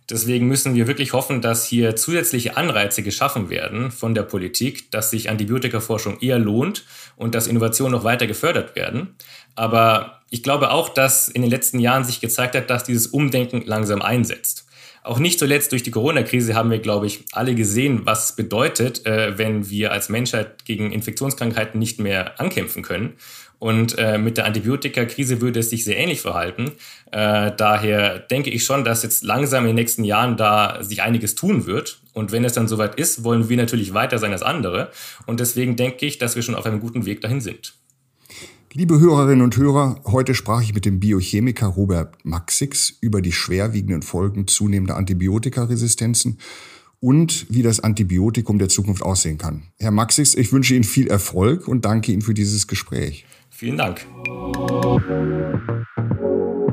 Deswegen 0.10 0.48
müssen 0.48 0.74
wir 0.76 0.88
wirklich 0.88 1.14
hoffen, 1.14 1.42
dass 1.42 1.66
hier 1.66 1.96
zusätzliche 1.96 2.58
Anreize 2.58 3.04
geschaffen 3.04 3.50
werden 3.50 3.92
von 3.92 4.16
der 4.16 4.24
Politik, 4.24 4.90
dass 4.92 5.12
sich 5.12 5.30
Antibiotikaforschung 5.30 6.20
eher 6.20 6.40
lohnt 6.40 6.86
und 7.16 7.36
dass 7.36 7.48
Innovationen 7.48 7.92
noch 7.92 8.04
weiter 8.04 8.26
gefördert 8.26 8.76
werden. 8.76 9.16
Aber 9.56 10.22
ich 10.30 10.42
glaube 10.42 10.72
auch, 10.72 10.90
dass 10.90 11.28
in 11.28 11.42
den 11.42 11.52
letzten 11.52 11.80
Jahren 11.80 12.04
sich 12.04 12.22
gezeigt 12.22 12.56
hat, 12.56 12.70
dass 12.70 12.84
dieses 12.84 13.08
Umdenken 13.08 13.64
langsam 13.66 14.02
einsetzt. 14.02 14.66
Auch 15.04 15.20
nicht 15.20 15.40
zuletzt 15.40 15.72
durch 15.72 15.84
die 15.84 15.92
Corona-Krise 15.92 16.56
haben 16.56 16.72
wir, 16.72 16.80
glaube 16.80 17.08
ich, 17.08 17.24
alle 17.32 17.56
gesehen, 17.56 18.02
was 18.04 18.26
es 18.26 18.36
bedeutet, 18.36 19.06
äh, 19.06 19.38
wenn 19.38 19.70
wir 19.70 19.92
als 19.92 20.10
Menschheit 20.10 20.66
gegen 20.66 20.92
Infektionskrankheiten 20.92 21.80
nicht 21.80 22.00
mehr 22.00 22.40
ankämpfen 22.40 22.84
können. 22.84 23.14
Und 23.60 23.98
äh, 23.98 24.18
mit 24.18 24.38
der 24.38 24.46
Antibiotika-Krise 24.46 25.42
würde 25.42 25.60
es 25.60 25.70
sich 25.70 25.84
sehr 25.84 25.98
ähnlich 25.98 26.22
verhalten. 26.22 26.72
Äh, 27.12 27.52
daher 27.56 28.20
denke 28.20 28.50
ich 28.50 28.64
schon, 28.64 28.86
dass 28.86 29.04
jetzt 29.04 29.24
langsam 29.24 29.64
in 29.64 29.68
den 29.68 29.76
nächsten 29.76 30.06
Jahren 30.06 30.38
da 30.38 30.82
sich 30.82 31.02
einiges 31.02 31.36
tun 31.36 31.66
wird. 31.66 32.02
Und 32.14 32.32
wenn 32.32 32.46
es 32.46 32.54
dann 32.54 32.70
soweit 32.70 32.96
ist, 32.96 33.24
wollen 33.26 33.50
wir 33.50 33.58
natürlich 33.58 33.94
weiter 33.94 34.18
sein 34.18 34.32
als 34.32 34.44
andere. 34.44 34.92
Und 35.26 35.42
deswegen 35.42 35.76
denke 35.76 36.06
ich, 36.06 36.18
dass 36.18 36.38
wir 36.38 36.42
schon 36.42 36.56
auf 36.56 36.66
einem 36.66 36.80
guten 36.80 37.06
Weg 37.06 37.20
dahin 37.20 37.42
sind. 37.42 37.74
Liebe 38.72 39.00
Hörerinnen 39.00 39.42
und 39.42 39.58
Hörer, 39.58 40.00
heute 40.06 40.36
sprach 40.36 40.62
ich 40.62 40.76
mit 40.76 40.86
dem 40.86 41.00
Biochemiker 41.00 41.66
Robert 41.68 42.24
Maxix 42.24 42.94
über 43.02 43.20
die 43.20 43.32
schwerwiegenden 43.32 44.04
Folgen 44.04 44.48
zunehmender 44.48 44.96
Antibiotikaresistenzen 44.96 46.38
und 47.00 47.48
wie 47.50 47.64
das 47.64 47.80
Antibiotikum 47.80 48.60
der 48.60 48.70
Zukunft 48.70 49.02
aussehen 49.02 49.38
kann. 49.38 49.64
Herr 49.80 49.92
Maxix, 49.92 50.36
ich 50.36 50.52
wünsche 50.54 50.76
Ihnen 50.76 50.84
viel 50.84 51.08
Erfolg 51.08 51.68
und 51.68 51.84
danke 51.84 52.12
Ihnen 52.12 52.22
für 52.22 52.34
dieses 52.34 52.68
Gespräch. 52.68 53.26
Vielen 53.60 53.78
Dank. 53.78 54.08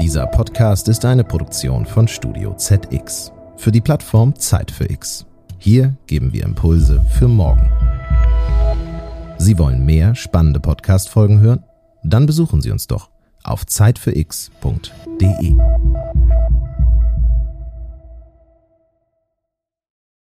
Dieser 0.00 0.26
Podcast 0.26 0.88
ist 0.88 1.04
eine 1.04 1.22
Produktion 1.22 1.86
von 1.86 2.08
Studio 2.08 2.54
ZX 2.54 3.35
für 3.56 3.72
die 3.72 3.80
Plattform 3.80 4.36
Zeit 4.36 4.70
für 4.70 4.90
X. 4.90 5.26
Hier 5.58 5.96
geben 6.06 6.32
wir 6.32 6.44
Impulse 6.44 7.04
für 7.18 7.28
morgen. 7.28 7.70
Sie 9.38 9.58
wollen 9.58 9.84
mehr 9.84 10.14
spannende 10.14 10.60
Podcast-Folgen 10.60 11.40
hören? 11.40 11.64
Dann 12.02 12.26
besuchen 12.26 12.60
Sie 12.60 12.70
uns 12.70 12.86
doch 12.86 13.10
auf 13.42 13.66
zeitfürx.de. 13.66 15.56